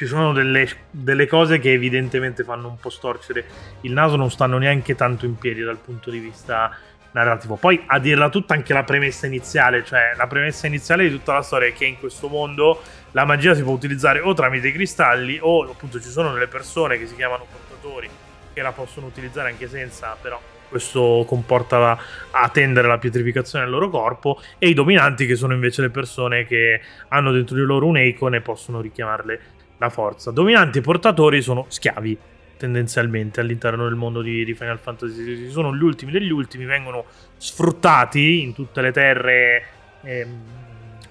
Ci 0.00 0.06
sono 0.06 0.32
delle, 0.32 0.66
delle, 0.90 1.26
cose 1.26 1.58
che 1.58 1.72
evidentemente 1.72 2.42
fanno 2.42 2.68
un 2.68 2.78
po' 2.78 2.88
storcere 2.88 3.44
il 3.82 3.92
naso, 3.92 4.16
non 4.16 4.30
stanno 4.30 4.56
neanche 4.56 4.94
tanto 4.94 5.26
in 5.26 5.36
piedi 5.36 5.60
dal 5.60 5.76
punto 5.76 6.08
di 6.08 6.18
vista 6.18 6.74
narrativo. 7.10 7.56
Poi 7.56 7.82
a 7.84 7.98
dirla 7.98 8.30
tutta 8.30 8.54
anche 8.54 8.72
la 8.72 8.82
premessa 8.82 9.26
iniziale, 9.26 9.84
cioè 9.84 10.14
la 10.16 10.26
premessa 10.26 10.66
iniziale 10.66 11.04
di 11.04 11.10
tutta 11.10 11.34
la 11.34 11.42
storia 11.42 11.68
è 11.68 11.74
che 11.74 11.84
in 11.84 11.98
questo 11.98 12.28
mondo 12.28 12.80
la 13.10 13.26
magia 13.26 13.52
si 13.52 13.62
può 13.62 13.72
utilizzare 13.72 14.20
o 14.20 14.32
tramite 14.32 14.68
i 14.68 14.72
cristalli 14.72 15.38
o 15.38 15.70
appunto 15.70 16.00
ci 16.00 16.08
sono 16.08 16.32
delle 16.32 16.46
persone 16.46 16.96
che 16.96 17.06
si 17.06 17.14
chiamano 17.14 17.44
portatori 17.44 18.08
che 18.54 18.62
la 18.62 18.72
possono 18.72 19.04
utilizzare 19.04 19.50
anche 19.50 19.68
senza 19.68 20.16
però 20.18 20.40
questo 20.70 21.26
comporta 21.26 21.98
a 22.30 22.48
tendere 22.48 22.86
alla 22.86 22.96
pietrificazione 22.96 23.64
del 23.64 23.72
loro 23.74 23.90
corpo, 23.90 24.40
e 24.56 24.68
i 24.68 24.72
dominanti 24.72 25.26
che 25.26 25.34
sono 25.34 25.52
invece 25.52 25.82
le 25.82 25.90
persone 25.90 26.46
che 26.46 26.80
hanno 27.08 27.32
dentro 27.32 27.56
di 27.56 27.62
loro 27.62 27.86
un 27.86 27.98
icon 27.98 28.36
e 28.36 28.40
possono 28.40 28.80
richiamarle 28.80 29.58
la 29.80 29.88
forza. 29.88 30.30
Dominanti 30.30 30.78
e 30.78 30.80
portatori 30.82 31.40
sono 31.40 31.64
schiavi 31.68 32.16
tendenzialmente 32.56 33.40
all'interno 33.40 33.84
del 33.84 33.94
mondo 33.94 34.20
di, 34.20 34.44
di 34.44 34.54
Final 34.54 34.78
Fantasy. 34.78 35.48
Sono 35.48 35.74
gli 35.74 35.82
ultimi 35.82 36.12
degli 36.12 36.30
ultimi, 36.30 36.66
vengono 36.66 37.06
sfruttati 37.38 38.42
in 38.42 38.52
tutte 38.52 38.82
le 38.82 38.92
terre 38.92 39.64
eh, 40.02 40.26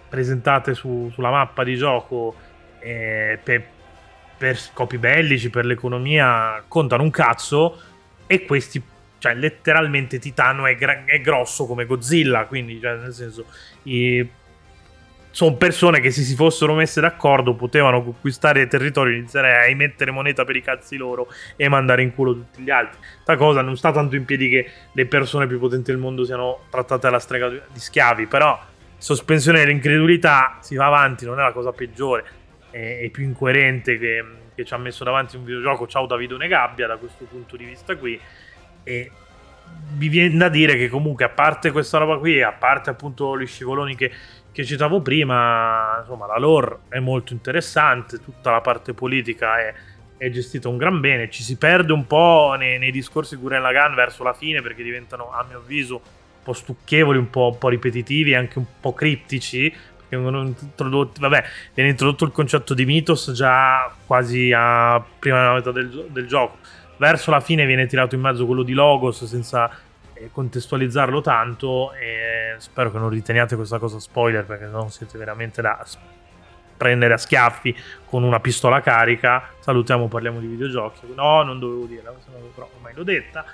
presentate 0.07 0.75
su, 0.75 1.09
sulla 1.11 1.31
mappa 1.31 1.63
di 1.63 1.75
gioco 1.75 2.35
eh, 2.79 3.39
per, 3.43 3.63
per 4.37 4.57
scopi 4.57 4.99
bellici, 4.99 5.49
per 5.49 5.65
l'economia, 5.65 6.63
contano 6.67 7.01
un 7.01 7.09
cazzo 7.09 7.81
e 8.27 8.45
questi 8.45 8.81
cioè 9.17 9.33
letteralmente 9.33 10.17
Titano 10.17 10.65
è, 10.65 10.75
gra- 10.75 11.03
è 11.03 11.19
grosso 11.19 11.65
come 11.65 11.85
Godzilla, 11.85 12.45
quindi 12.45 12.79
cioè, 12.79 12.95
nel 12.95 13.13
senso 13.13 13.45
i... 13.83 14.37
sono 15.31 15.55
persone 15.55 15.99
che 15.99 16.11
se 16.11 16.21
si 16.21 16.35
fossero 16.35 16.73
messe 16.73 17.01
d'accordo 17.01 17.53
potevano 17.53 18.03
conquistare 18.03 18.61
il 18.61 18.67
territorio, 18.67 19.15
iniziare 19.15 19.57
a 19.57 19.65
emettere 19.67 20.11
moneta 20.11 20.43
per 20.43 20.55
i 20.55 20.61
cazzi 20.61 20.97
loro 20.97 21.27
e 21.55 21.67
mandare 21.69 22.01
in 22.01 22.13
culo 22.13 22.33
tutti 22.33 22.61
gli 22.61 22.69
altri. 22.69 22.99
Questa 22.99 23.37
cosa 23.37 23.61
non 23.61 23.77
sta 23.77 23.91
tanto 23.91 24.15
in 24.15 24.25
piedi 24.25 24.49
che 24.49 24.69
le 24.91 25.05
persone 25.05 25.47
più 25.47 25.59
potenti 25.59 25.91
del 25.91 25.99
mondo 25.99 26.25
siano 26.25 26.61
trattate 26.69 27.07
alla 27.07 27.19
strega 27.19 27.49
di 27.49 27.79
schiavi, 27.79 28.25
però 28.25 28.59
sospensione 28.97 29.59
dell'incredulità 29.59 30.57
si 30.61 30.75
va 30.75 30.87
avanti, 30.87 31.25
non 31.25 31.39
è 31.39 31.43
la 31.43 31.53
cosa 31.53 31.71
peggiore 31.71 32.25
e 32.71 33.09
più 33.11 33.23
incoerente 33.23 33.97
che, 33.97 34.23
che 34.53 34.65
ci 34.65 34.73
ha 34.73 34.77
messo 34.77 35.03
davanti 35.03 35.35
un 35.35 35.43
videogioco. 35.43 35.87
Ciao 35.87 36.05
Davide 36.05 36.37
Negabbia 36.37 36.87
da 36.87 36.97
questo 36.97 37.25
punto 37.25 37.55
di 37.55 37.65
vista 37.65 37.95
qui 37.95 38.19
e 38.83 39.11
mi 39.97 40.07
viene 40.07 40.37
da 40.37 40.49
dire 40.49 40.77
che 40.77 40.87
comunque 40.87 41.25
a 41.25 41.29
parte 41.29 41.71
questa 41.71 41.97
roba 41.97 42.17
qui, 42.17 42.41
a 42.41 42.51
parte 42.51 42.89
appunto 42.89 43.37
gli 43.37 43.45
scivoloni 43.45 43.95
che, 43.95 44.11
che 44.51 44.63
citavo 44.63 45.01
prima, 45.01 45.97
insomma 45.99 46.27
la 46.27 46.37
lore 46.37 46.79
è 46.89 46.99
molto 46.99 47.33
interessante, 47.33 48.19
tutta 48.19 48.51
la 48.51 48.61
parte 48.61 48.93
politica 48.93 49.59
è, 49.59 49.73
è 50.17 50.29
gestita 50.29 50.69
un 50.69 50.77
gran 50.77 50.99
bene, 50.99 51.29
ci 51.29 51.43
si 51.43 51.57
perde 51.57 51.91
un 51.91 52.05
po' 52.05 52.55
nei, 52.57 52.77
nei 52.77 52.91
discorsi 52.91 53.35
di 53.35 53.41
Guren 53.41 53.61
Lagan 53.61 53.95
verso 53.95 54.23
la 54.23 54.33
fine 54.33 54.61
perché 54.61 54.83
diventano 54.83 55.31
a 55.31 55.45
mio 55.47 55.57
avviso 55.57 55.95
un 55.95 56.43
po' 56.43 56.53
stucchevoli, 56.53 57.17
un 57.17 57.29
po', 57.29 57.49
un 57.51 57.57
po 57.57 57.69
ripetitivi, 57.69 58.35
anche 58.35 58.57
un 58.59 58.65
po' 58.79 58.93
criptici, 58.93 59.69
perché 59.69 60.15
vengono 60.15 60.43
introdotti, 60.43 61.19
vabbè, 61.19 61.43
viene 61.73 61.89
introdotto 61.89 62.25
il 62.25 62.31
concetto 62.31 62.73
di 62.73 62.85
mitos 62.85 63.31
già 63.33 63.93
quasi 64.05 64.53
a 64.55 65.03
prima 65.19 65.41
della 65.41 65.53
metà 65.53 65.71
del, 65.71 66.07
del 66.09 66.27
gioco 66.27 66.57
verso 66.99 67.31
la 67.31 67.39
fine 67.39 67.65
viene 67.65 67.87
tirato 67.87 68.15
in 68.15 68.21
mezzo 68.21 68.45
quello 68.45 68.63
di 68.63 68.73
Logos 68.73 69.25
senza 69.25 69.71
eh, 70.13 70.29
contestualizzarlo 70.31 71.21
tanto 71.21 71.93
e 71.93 72.55
spero 72.57 72.91
che 72.91 72.99
non 72.99 73.09
riteniate 73.09 73.55
questa 73.55 73.79
cosa 73.79 73.99
spoiler 73.99 74.45
perché 74.45 74.65
non 74.65 74.91
siete 74.91 75.17
veramente 75.17 75.61
da 75.61 75.83
prendere 76.77 77.13
a 77.13 77.17
schiaffi 77.17 77.75
con 78.05 78.23
una 78.23 78.39
pistola 78.39 78.81
carica. 78.81 79.49
Salutiamo 79.59 80.07
parliamo 80.07 80.39
di 80.39 80.47
videogiochi. 80.47 81.01
No 81.15 81.43
non 81.43 81.59
dovevo 81.59 81.85
dirla 81.85 82.13
però 82.53 82.69
ormai 82.75 82.93
l'ho 82.93 83.03
detta. 83.03 83.45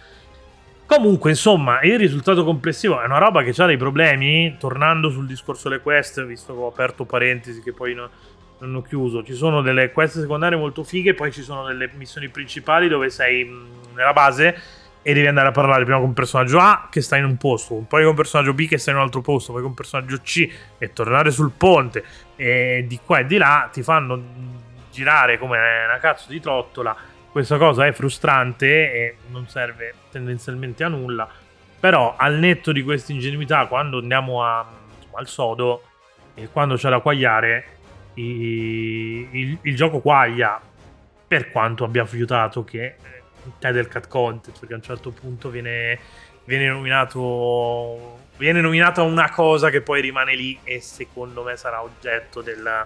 Comunque, 0.88 1.32
insomma, 1.32 1.82
il 1.82 1.98
risultato 1.98 2.44
complessivo 2.44 3.02
è 3.02 3.06
una 3.06 3.18
roba 3.18 3.42
che 3.42 3.60
ha 3.60 3.66
dei 3.66 3.78
problemi. 3.78 4.56
Tornando 4.60 5.10
sul 5.10 5.26
discorso 5.26 5.68
delle 5.68 5.82
quest, 5.82 6.24
visto 6.26 6.54
che 6.54 6.60
ho 6.60 6.68
aperto 6.68 7.06
parentesi 7.06 7.62
che 7.62 7.74
poi 7.74 7.96
no, 7.96 8.10
hanno 8.60 8.82
chiuso. 8.82 9.24
Ci 9.24 9.34
sono 9.34 9.62
delle 9.62 9.92
quest 9.92 10.20
secondarie 10.20 10.58
molto 10.58 10.84
fighe, 10.84 11.14
poi 11.14 11.32
ci 11.32 11.42
sono 11.42 11.66
delle 11.66 11.90
missioni 11.96 12.30
principali 12.30 12.88
dove 12.88 13.10
sei 13.10 13.50
nella 13.94 14.14
base 14.14 14.58
e 15.02 15.14
devi 15.14 15.28
andare 15.28 15.50
a 15.50 15.52
parlare 15.52 15.84
prima 15.84 16.00
con 16.00 16.08
un 16.08 16.14
personaggio 16.14 16.60
A 16.60 16.88
che 16.90 17.02
sta 17.02 17.16
in 17.16 17.26
un 17.26 17.38
posto, 17.38 17.76
poi 17.88 18.02
con 18.02 18.10
un 18.10 18.16
personaggio 18.16 18.54
B 18.54 18.68
che 18.68 18.80
sta 18.80 18.90
in 18.90 18.98
un 18.98 19.04
altro 19.04 19.22
posto, 19.22 19.52
poi 19.52 19.62
con 19.62 19.70
un 19.70 19.76
personaggio 19.76 20.18
C 20.18 20.50
e 20.80 20.94
tornare 20.94 21.30
sul 21.30 21.52
ponte 21.52 22.04
e 22.36 22.86
di 22.88 23.00
qua 23.06 23.20
e 23.20 23.26
di 23.26 23.38
là 23.38 23.70
ti 23.72 23.84
fanno 23.84 24.20
girare 24.92 25.38
come 25.38 25.58
una 25.58 26.00
cazzo 26.00 26.32
di 26.32 26.40
trottola. 26.40 26.96
Questa 27.30 27.58
cosa 27.58 27.86
è 27.86 27.92
frustrante 27.92 28.66
e 28.66 29.16
non 29.30 29.48
serve 29.48 29.94
tendenzialmente 30.10 30.84
a 30.84 30.88
nulla. 30.88 31.30
Però 31.80 32.16
al 32.18 32.40
netto 32.40 32.72
di 32.72 32.82
questa 32.82 33.12
ingenuità, 33.12 33.68
quando 33.68 34.00
andiamo 34.00 34.44
a, 34.44 34.66
al 35.12 35.28
sodo 35.28 35.84
e 36.34 36.48
quando 36.52 36.78
c'è 36.78 36.90
da 36.90 37.00
quagliare, 37.00 37.75
il, 38.16 39.58
il, 39.62 39.76
gioco 39.76 40.00
quaglia 40.00 40.62
per 41.28 41.52
quanto 41.52 41.84
abbia 41.84 42.06
fiutato 42.06 42.64
che 42.64 42.96
title 43.60 43.88
cut 43.88 44.08
content, 44.08 44.58
perché 44.60 44.74
a 44.74 44.78
un 44.78 44.84
certo 44.84 45.12
punto 45.12 45.50
viene, 45.50 46.00
viene 46.46 46.68
nominato 46.68 48.24
viene 48.38 48.62
nominata 48.62 49.02
una 49.02 49.30
cosa 49.30 49.70
che 49.70 49.82
poi 49.82 50.02
rimane 50.02 50.36
lì 50.36 50.58
e 50.64 50.82
secondo 50.82 51.44
me 51.44 51.56
sarà 51.56 51.82
oggetto 51.82 52.42
del, 52.42 52.86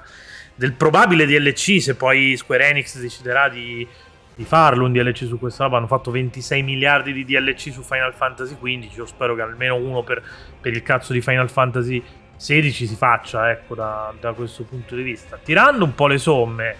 del 0.56 0.74
probabile 0.74 1.26
DLC 1.26 1.82
se 1.82 1.96
poi 1.96 2.36
Square 2.38 2.68
Enix 2.68 3.00
deciderà 3.00 3.50
di, 3.50 3.88
di, 4.36 4.44
farlo 4.44 4.86
un 4.86 4.92
DLC 4.92 5.26
su 5.26 5.39
questa 5.39 5.63
roba. 5.63 5.78
Hanno 5.78 5.88
fatto 5.88 6.12
26 6.12 6.62
miliardi 6.62 7.13
di 7.13 7.26
DLC 7.26 7.72
su 7.72 7.82
Final 7.82 8.13
Fantasy 8.13 8.56
XV 8.56 8.96
io 8.96 9.06
spero 9.06 9.36
che 9.36 9.42
almeno 9.42 9.76
uno 9.76 10.04
per, 10.04 10.22
per 10.60 10.74
il 10.74 10.84
cazzo 10.84 11.13
di 11.13 11.22
Final 11.22 11.50
Fantasy 11.50 12.04
XVI 12.39 12.71
si 12.71 12.95
faccia 12.95 13.52
ecco 13.52 13.75
da, 13.75 14.13
da 14.19 14.34
questo 14.34 14.63
punto 14.63 14.95
di 14.95 15.04
vista 15.04 15.38
tirando 15.43 15.84
un 15.84 15.93
po' 15.93 16.08
le 16.08 16.17
somme 16.17 16.75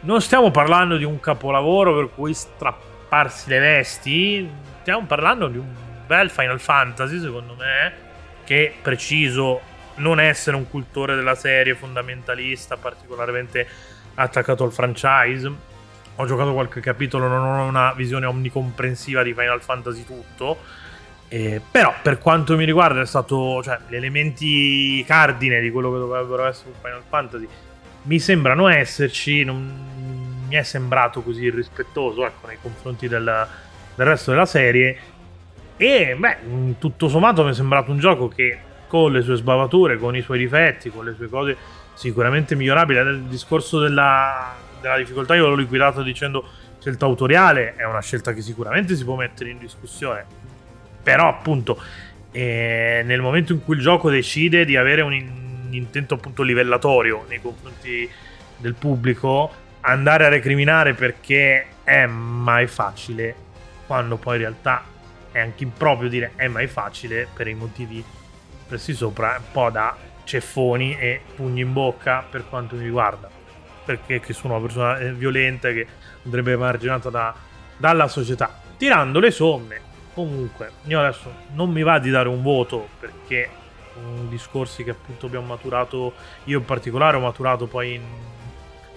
non 0.00 0.20
stiamo 0.20 0.50
parlando 0.50 0.96
di 0.96 1.04
un 1.04 1.20
capolavoro 1.20 1.94
per 1.94 2.10
cui 2.14 2.32
strapparsi 2.32 3.48
le 3.50 3.58
vesti 3.58 4.50
stiamo 4.86 5.04
parlando 5.06 5.48
di 5.48 5.58
un 5.58 5.66
bel 6.06 6.30
Final 6.30 6.60
Fantasy, 6.60 7.20
secondo 7.20 7.56
me, 7.56 7.92
che 8.44 8.72
preciso 8.80 9.60
non 9.96 10.20
essere 10.20 10.56
un 10.56 10.68
cultore 10.70 11.16
della 11.16 11.34
serie 11.34 11.74
fondamentalista, 11.74 12.76
particolarmente 12.76 13.66
attaccato 14.14 14.62
al 14.62 14.72
franchise. 14.72 15.52
Ho 16.18 16.24
giocato 16.24 16.52
qualche 16.52 16.80
capitolo, 16.80 17.26
non 17.26 17.42
ho 17.42 17.64
una 17.64 17.92
visione 17.94 18.26
omnicomprensiva 18.26 19.24
di 19.24 19.34
Final 19.34 19.60
Fantasy 19.60 20.04
tutto. 20.04 20.58
Eh, 21.28 21.60
però 21.70 21.92
per 22.02 22.18
quanto 22.18 22.56
mi 22.56 22.64
riguarda 22.64 23.00
è 23.00 23.06
stato, 23.06 23.62
cioè, 23.62 23.78
gli 23.88 23.96
elementi 23.96 25.04
cardine 25.04 25.60
di 25.60 25.70
quello 25.70 25.92
che 25.92 25.98
dovrebbero 25.98 26.44
essere 26.46 26.68
un 26.68 26.76
Final 26.80 27.02
Fantasy 27.08 27.48
mi 28.02 28.18
sembrano 28.20 28.68
esserci, 28.68 29.42
non 29.42 30.44
mi 30.48 30.54
è 30.54 30.62
sembrato 30.62 31.22
così 31.22 31.44
irrispettoso 31.44 32.24
ecco, 32.24 32.46
nei 32.46 32.58
confronti 32.60 33.08
del, 33.08 33.48
del 33.94 34.06
resto 34.06 34.30
della 34.30 34.46
serie 34.46 34.98
e 35.76 36.16
beh, 36.16 36.76
tutto 36.78 37.08
sommato 37.08 37.44
mi 37.44 37.50
è 37.50 37.54
sembrato 37.54 37.90
un 37.90 37.98
gioco 37.98 38.28
che 38.28 38.58
con 38.86 39.12
le 39.12 39.22
sue 39.22 39.36
sbavature, 39.36 39.98
con 39.98 40.14
i 40.14 40.22
suoi 40.22 40.38
difetti, 40.38 40.90
con 40.90 41.04
le 41.04 41.14
sue 41.14 41.28
cose 41.28 41.56
sicuramente 41.94 42.54
migliorabili. 42.54 42.98
Il 43.00 43.22
discorso 43.22 43.80
della, 43.80 44.54
della 44.80 44.96
difficoltà 44.96 45.34
io 45.34 45.48
l'ho 45.48 45.56
liquidato 45.56 46.02
dicendo 46.02 46.48
scelta 46.78 47.04
autoriale 47.04 47.74
è 47.74 47.84
una 47.84 48.00
scelta 48.00 48.32
che 48.32 48.40
sicuramente 48.40 48.94
si 48.94 49.04
può 49.04 49.16
mettere 49.16 49.50
in 49.50 49.58
discussione. 49.58 50.45
Però 51.06 51.28
appunto 51.28 51.80
eh, 52.32 53.02
nel 53.04 53.20
momento 53.20 53.52
in 53.52 53.62
cui 53.62 53.76
il 53.76 53.80
gioco 53.80 54.10
decide 54.10 54.64
di 54.64 54.76
avere 54.76 55.02
un, 55.02 55.12
un 55.12 55.68
intento 55.72 56.14
appunto 56.14 56.42
livellatorio 56.42 57.24
nei 57.28 57.40
confronti 57.40 58.10
del 58.56 58.74
pubblico, 58.74 59.48
andare 59.82 60.24
a 60.24 60.28
recriminare 60.28 60.94
perché 60.94 61.66
è 61.84 62.06
mai 62.06 62.66
facile, 62.66 63.36
quando 63.86 64.16
poi 64.16 64.34
in 64.34 64.40
realtà 64.40 64.82
è 65.30 65.38
anche 65.38 65.62
improprio 65.62 66.08
dire 66.08 66.32
è 66.34 66.48
mai 66.48 66.66
facile 66.66 67.28
per 67.32 67.46
i 67.46 67.54
motivi 67.54 68.04
pressi 68.66 68.92
sopra, 68.92 69.36
un 69.38 69.52
po' 69.52 69.70
da 69.70 69.96
ceffoni 70.24 70.98
e 70.98 71.20
pugni 71.36 71.60
in 71.60 71.72
bocca 71.72 72.26
per 72.28 72.48
quanto 72.48 72.74
mi 72.74 72.82
riguarda. 72.82 73.30
Perché 73.84 74.20
sono 74.32 74.56
una 74.56 74.66
persona 74.66 74.98
eh, 74.98 75.12
violenta 75.12 75.70
che 75.70 75.86
andrebbe 76.24 76.50
emarginata 76.50 77.10
da, 77.10 77.32
dalla 77.76 78.08
società. 78.08 78.60
Tirando 78.76 79.20
le 79.20 79.30
somme, 79.30 79.85
comunque, 80.16 80.70
io 80.84 80.98
adesso 80.98 81.30
non 81.52 81.70
mi 81.70 81.82
va 81.82 81.98
di 81.98 82.08
dare 82.08 82.30
un 82.30 82.40
voto 82.40 82.88
perché 82.98 83.50
sono 83.92 84.24
discorsi 84.30 84.82
che 84.82 84.90
appunto 84.90 85.26
abbiamo 85.26 85.44
maturato, 85.44 86.14
io 86.44 86.58
in 86.58 86.64
particolare 86.64 87.18
ho 87.18 87.20
maturato 87.20 87.66
poi 87.66 87.96
in, 87.96 88.02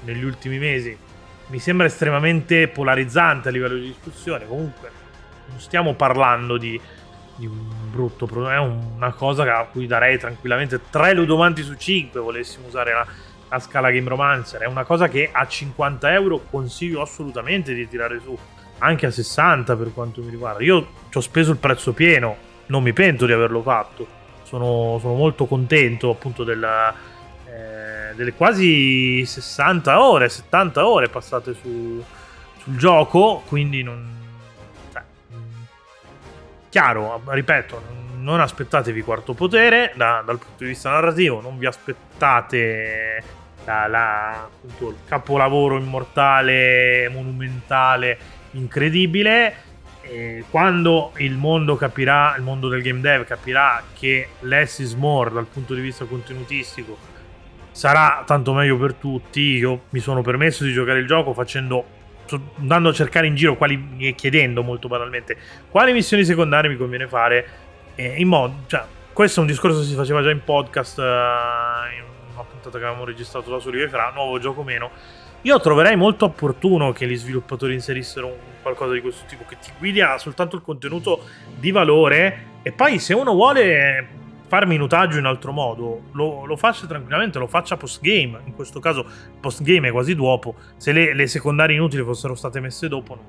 negli 0.06 0.24
ultimi 0.24 0.58
mesi. 0.58 0.98
Mi 1.48 1.60
sembra 1.60 1.88
estremamente 1.88 2.70
polarizzante 2.70 3.50
a 3.50 3.52
livello 3.52 3.76
di 3.76 3.88
discussione. 3.88 4.48
Comunque, 4.48 4.90
non 5.50 5.60
stiamo 5.60 5.94
parlando 5.94 6.56
di, 6.56 6.80
di 7.36 7.46
un 7.46 7.68
brutto 7.92 8.26
prodotto, 8.26 8.54
è 8.54 8.60
una 8.60 9.12
cosa 9.12 9.58
a 9.58 9.66
cui 9.66 9.88
darei 9.88 10.18
tranquillamente 10.18 10.80
3 10.90 11.14
ludomanti 11.16 11.64
su 11.64 11.76
5 11.76 12.18
volessimo 12.22 12.68
usare 12.68 12.94
la, 12.94 13.06
la 13.50 13.60
scala 13.60 13.92
Game 13.92 14.08
Romancer. 14.08 14.62
È 14.62 14.68
una 14.68 14.86
cosa 14.86 15.10
che 15.10 15.30
a 15.30 15.46
50 15.46 16.14
euro 16.14 16.44
consiglio 16.50 17.02
assolutamente 17.02 17.74
di 17.74 17.90
tirare 17.90 18.22
su, 18.22 18.38
anche 18.80 19.06
a 19.06 19.12
60 19.12 19.76
per 19.76 19.94
quanto 19.94 20.22
mi 20.22 20.30
riguarda. 20.30 20.64
Io 20.64 20.88
ci 21.10 21.18
ho 21.18 21.22
speso 21.22 21.52
il 21.52 21.58
prezzo 21.58 21.94
pieno, 21.94 22.36
non 22.68 22.84
mi 22.84 22.94
pento 22.94 23.26
di 23.26 23.32
averlo 23.32 23.62
fatto. 23.62 24.18
Sono, 24.44 24.98
sono 25.00 25.14
molto 25.14 25.46
contento 25.46 26.10
appunto 26.10 26.44
della, 26.44 26.92
eh, 27.46 28.16
delle 28.16 28.34
quasi 28.34 29.24
60 29.26 30.02
ore, 30.02 30.28
70 30.28 30.88
ore 30.88 31.08
passate 31.08 31.54
su, 31.54 32.04
sul 32.58 32.76
gioco, 32.76 33.44
quindi 33.46 33.84
non, 33.84 34.18
Chiaro, 36.70 37.24
ripeto, 37.26 37.82
non 38.18 38.40
aspettatevi 38.40 39.02
quarto 39.02 39.34
potere 39.34 39.92
da, 39.96 40.22
dal 40.24 40.38
punto 40.38 40.64
di 40.64 40.70
vista 40.70 40.92
narrativo, 40.92 41.42
non 41.42 41.58
vi 41.58 41.66
aspettate 41.66 43.24
la, 43.66 43.88
la, 43.88 44.44
appunto, 44.44 44.90
il 44.90 44.98
capolavoro 45.04 45.78
immortale, 45.78 47.10
monumentale, 47.10 48.20
incredibile. 48.52 49.68
E 50.02 50.44
quando 50.50 51.12
il 51.18 51.36
mondo 51.36 51.76
capirà, 51.76 52.34
il 52.38 52.44
mondo 52.44 52.68
del 52.68 52.82
game 52.82 53.00
dev 53.00 53.26
capirà 53.26 53.84
che 53.94 54.30
less 54.42 54.80
is 54.80 54.94
more 54.94 55.32
dal 55.32 55.46
punto 55.46 55.74
di 55.74 55.82
vista 55.82 56.06
contenutistico 56.06 56.98
sarà 57.72 58.24
tanto 58.26 58.54
meglio 58.54 58.78
per 58.78 58.94
tutti. 58.94 59.42
Io 59.42 59.84
mi 59.90 60.00
sono 60.00 60.22
permesso 60.22 60.64
di 60.64 60.74
giocare 60.74 61.00
il 61.00 61.08
gioco 61.08 61.34
facendo 61.34 61.98
andando 62.60 62.90
a 62.90 62.94
cercare 62.94 63.26
in 63.26 63.34
giro 63.34 63.56
quali, 63.56 63.96
e 63.98 64.14
chiedendo 64.14 64.62
molto 64.62 64.88
banalmente 64.88 65.36
quali 65.72 65.94
missioni 65.94 66.24
secondarie 66.24 66.70
mi 66.70 66.78
conviene 66.78 67.08
fare 67.08 67.48
eh, 67.96 68.14
in 68.18 68.28
modo, 68.28 68.54
cioè, 68.68 68.84
questo 69.12 69.40
è 69.40 69.42
un 69.42 69.50
discorso 69.50 69.80
che 69.80 69.86
si 69.86 69.96
faceva 69.96 70.22
già 70.22 70.32
in 70.32 70.42
podcast 70.42 70.98
uh, 71.00 71.02
in 71.02 72.04
una 72.34 72.44
puntata 72.44 72.78
che 72.78 72.86
avevamo 72.86 73.04
registrato 73.04 73.50
da 73.52 73.60
Soli 73.60 73.82
e 73.82 73.90
Fra, 73.90 74.12
nuovo 74.14 74.40
gioco 74.40 74.64
meno. 74.64 74.92
Io 75.44 75.60
troverei 75.60 75.96
molto 75.96 76.26
opportuno 76.26 76.92
che 76.92 77.08
gli 77.08 77.16
sviluppatori 77.16 77.74
inserissero 77.74 78.48
qualcosa 78.62 78.94
di 78.94 79.02
questo 79.02 79.26
tipo 79.26 79.46
che 79.48 79.58
ti 79.58 79.72
guidi 79.78 80.02
a 80.02 80.18
soltanto 80.18 80.58
il 80.58 80.62
contenuto 80.62 81.24
di 81.58 81.72
valore 81.72 82.48
e 82.62 82.74
poi 82.74 83.00
se 83.00 83.14
uno 83.14 83.34
vuole 83.34 84.08
fare 84.50 84.66
minutaggio 84.66 85.18
in 85.18 85.26
altro 85.26 85.52
modo, 85.52 86.02
lo, 86.14 86.44
lo, 86.44 86.58
faccia 86.58 86.88
tranquillamente, 86.88 87.38
lo 87.38 87.48
faccia 87.48 87.78
post 87.78 88.02
game. 88.02 88.42
In 88.46 88.56
questo 88.56 88.80
caso, 88.80 89.06
post 89.40 89.62
game 89.62 89.88
è 89.88 89.92
quasi 89.92 90.16
dopo. 90.16 90.56
Se 90.76 90.92
le, 90.92 91.14
le 91.14 91.28
secondarie 91.28 91.76
inutili 91.76 92.04
fossero 92.04 92.34
state 92.34 92.60
messe 92.60 92.88
dopo, 92.88 93.16
non, 93.16 93.26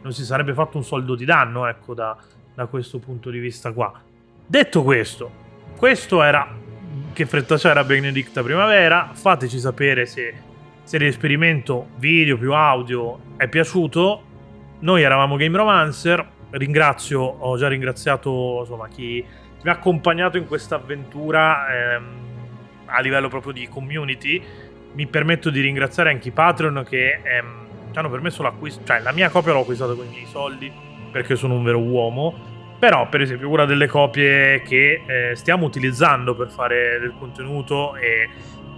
non, 0.00 0.12
si 0.12 0.24
sarebbe 0.24 0.54
fatto 0.54 0.76
un 0.76 0.84
soldo 0.84 1.16
di 1.16 1.24
danno, 1.24 1.66
ecco, 1.66 1.92
da, 1.92 2.16
da 2.54 2.66
questo 2.66 2.98
punto 2.98 3.30
di 3.30 3.40
vista 3.40 3.72
qua. 3.72 3.92
Detto 4.46 4.82
questo, 4.82 5.30
questo 5.76 6.22
era 6.22 6.56
che 7.12 7.26
fretta 7.26 7.56
c'era 7.56 7.82
Benedicta 7.82 8.42
Primavera. 8.42 9.10
Fateci 9.12 9.58
sapere 9.58 10.06
se, 10.06 10.34
se 10.90 10.98
l'esperimento 10.98 11.90
video 11.98 12.36
più 12.36 12.52
audio 12.52 13.36
è 13.36 13.46
piaciuto. 13.46 14.24
Noi 14.80 15.02
eravamo 15.02 15.36
Game 15.36 15.56
Romancer. 15.56 16.28
Ringrazio, 16.50 17.20
ho 17.20 17.56
già 17.56 17.68
ringraziato 17.68 18.56
insomma 18.62 18.88
chi 18.88 19.24
mi 19.62 19.70
ha 19.70 19.74
accompagnato 19.74 20.36
in 20.36 20.48
questa 20.48 20.74
avventura 20.74 21.94
ehm, 21.94 22.04
a 22.86 23.00
livello 23.02 23.28
proprio 23.28 23.52
di 23.52 23.68
community. 23.68 24.42
Mi 24.94 25.06
permetto 25.06 25.48
di 25.50 25.60
ringraziare 25.60 26.10
anche 26.10 26.26
i 26.26 26.32
Patreon 26.32 26.84
che 26.84 27.20
ehm, 27.22 27.66
ci 27.92 27.96
hanno 27.96 28.10
permesso 28.10 28.42
l'acquisto, 28.42 28.82
cioè 28.84 28.98
la 28.98 29.12
mia 29.12 29.28
copia 29.28 29.52
l'ho 29.52 29.60
acquistata 29.60 29.94
con 29.94 30.06
i 30.06 30.08
miei 30.08 30.26
soldi 30.26 30.72
perché 31.12 31.36
sono 31.36 31.54
un 31.54 31.62
vero 31.62 31.78
uomo. 31.78 32.34
Però, 32.80 33.08
per 33.08 33.20
esempio, 33.20 33.48
una 33.48 33.64
delle 33.64 33.86
copie 33.86 34.60
che 34.62 35.02
eh, 35.06 35.36
stiamo 35.36 35.66
utilizzando 35.66 36.34
per 36.34 36.50
fare 36.50 36.98
del 36.98 37.14
contenuto 37.16 37.94
e, 37.94 38.28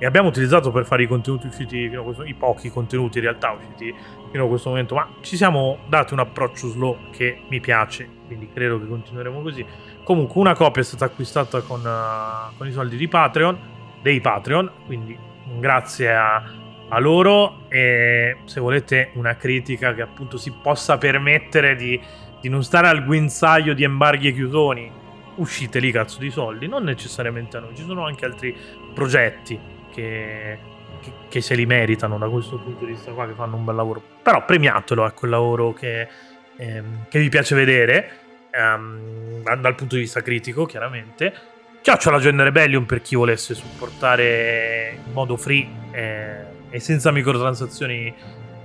e, 0.03 0.07
abbiamo 0.07 0.29
utilizzato 0.31 0.73
per 0.73 0.85
fare 0.85 1.05
i 1.05 1.07
contenuti 1.07 1.47
usciti 1.47 1.88
fino 1.88 2.01
a 2.01 2.05
questo 2.05 2.25
i 2.25 2.35
pochi 2.35 2.71
contenuti 2.71 3.19
in 3.19 3.25
realtà 3.25 3.53
usciti 3.53 3.95
fino 4.33 4.45
a 4.45 4.49
questo 4.49 4.71
momento, 4.71 4.97
ma 4.97 5.09
ci 5.21 5.37
siamo 5.37 5.79
dati 5.88 6.12
un 6.12 6.19
approccio 6.19 6.67
slow 6.67 7.11
che 7.12 7.43
mi 7.49 7.61
piace, 7.61 8.09
quindi 8.27 8.49
credo 8.53 8.81
che 8.81 8.88
continueremo 8.88 9.43
così. 9.43 9.65
Comunque 10.03 10.41
una 10.41 10.55
copia 10.55 10.83
è 10.83 10.85
stata 10.85 11.05
acquistata 11.05 11.61
con, 11.61 11.83
uh, 11.85 12.57
con 12.57 12.67
i 12.67 12.73
soldi 12.73 12.97
di 12.97 13.07
Patreon, 13.07 13.59
dei 14.03 14.21
Patreon, 14.21 14.73
quindi 14.87 15.17
grazie 15.61 16.12
a, 16.12 16.43
a, 16.88 16.99
loro 16.99 17.69
e 17.69 18.38
se 18.47 18.59
volete 18.59 19.11
una 19.15 19.37
critica 19.37 19.95
che 19.95 20.03
appunto 20.03 20.37
si 20.37 20.51
possa 20.51 20.99
permettere 20.99 21.77
di, 21.77 22.01
di 22.41 22.49
non 22.49 22.65
stare 22.65 22.88
al 22.88 23.05
guinzaglio 23.05 23.73
di 23.73 23.85
embarghi 23.85 24.29
e 24.29 24.33
chiusoni, 24.33 24.91
uscite 25.37 25.79
lì 25.79 25.93
cazzo 25.93 26.19
di 26.19 26.31
soldi, 26.31 26.67
non 26.67 26.83
necessariamente 26.83 27.57
a 27.57 27.61
noi, 27.61 27.77
ci 27.77 27.85
sono 27.85 28.05
anche 28.05 28.25
altri 28.25 28.57
progetti 28.93 29.81
che, 29.92 30.59
che, 31.00 31.12
che, 31.28 31.40
se 31.40 31.55
li 31.55 31.66
meritano 31.66 32.18
da 32.18 32.28
questo 32.28 32.59
punto 32.59 32.85
di 32.85 32.92
vista 32.92 33.12
qua, 33.12 33.26
che 33.26 33.35
fanno 33.35 33.57
un 33.57 33.64
bel 33.64 33.74
lavoro, 33.74 34.02
però 34.22 34.44
premiatelo, 34.44 35.07
ecco 35.07 35.24
il 35.26 35.31
lavoro 35.31 35.72
che, 35.72 36.09
ehm, 36.57 37.07
che 37.09 37.18
vi 37.18 37.28
piace 37.28 37.55
vedere 37.55 38.11
um, 38.52 39.42
dal 39.42 39.74
punto 39.74 39.94
di 39.94 40.02
vista 40.02 40.22
critico, 40.22 40.66
chiaramente. 40.66 41.50
Chiaccia 41.81 42.11
la 42.12 42.18
Gen 42.18 42.40
Rebellion 42.42 42.87
per 42.87 43.02
chi 43.02 43.16
volesse 43.16 43.55
supportare 43.55 45.00
in 45.05 45.12
modo 45.12 45.37
free 45.37 45.68
eh, 45.90 46.44
e 46.70 46.78
senza 46.78 47.11
microtransazioni 47.11 48.14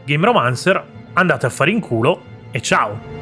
Game 0.05 0.25
Romancer. 0.25 0.83
Andate 1.13 1.47
a 1.47 1.49
fare 1.49 1.71
in 1.71 1.79
culo 1.79 2.21
e 2.51 2.61
ciao! 2.61 3.16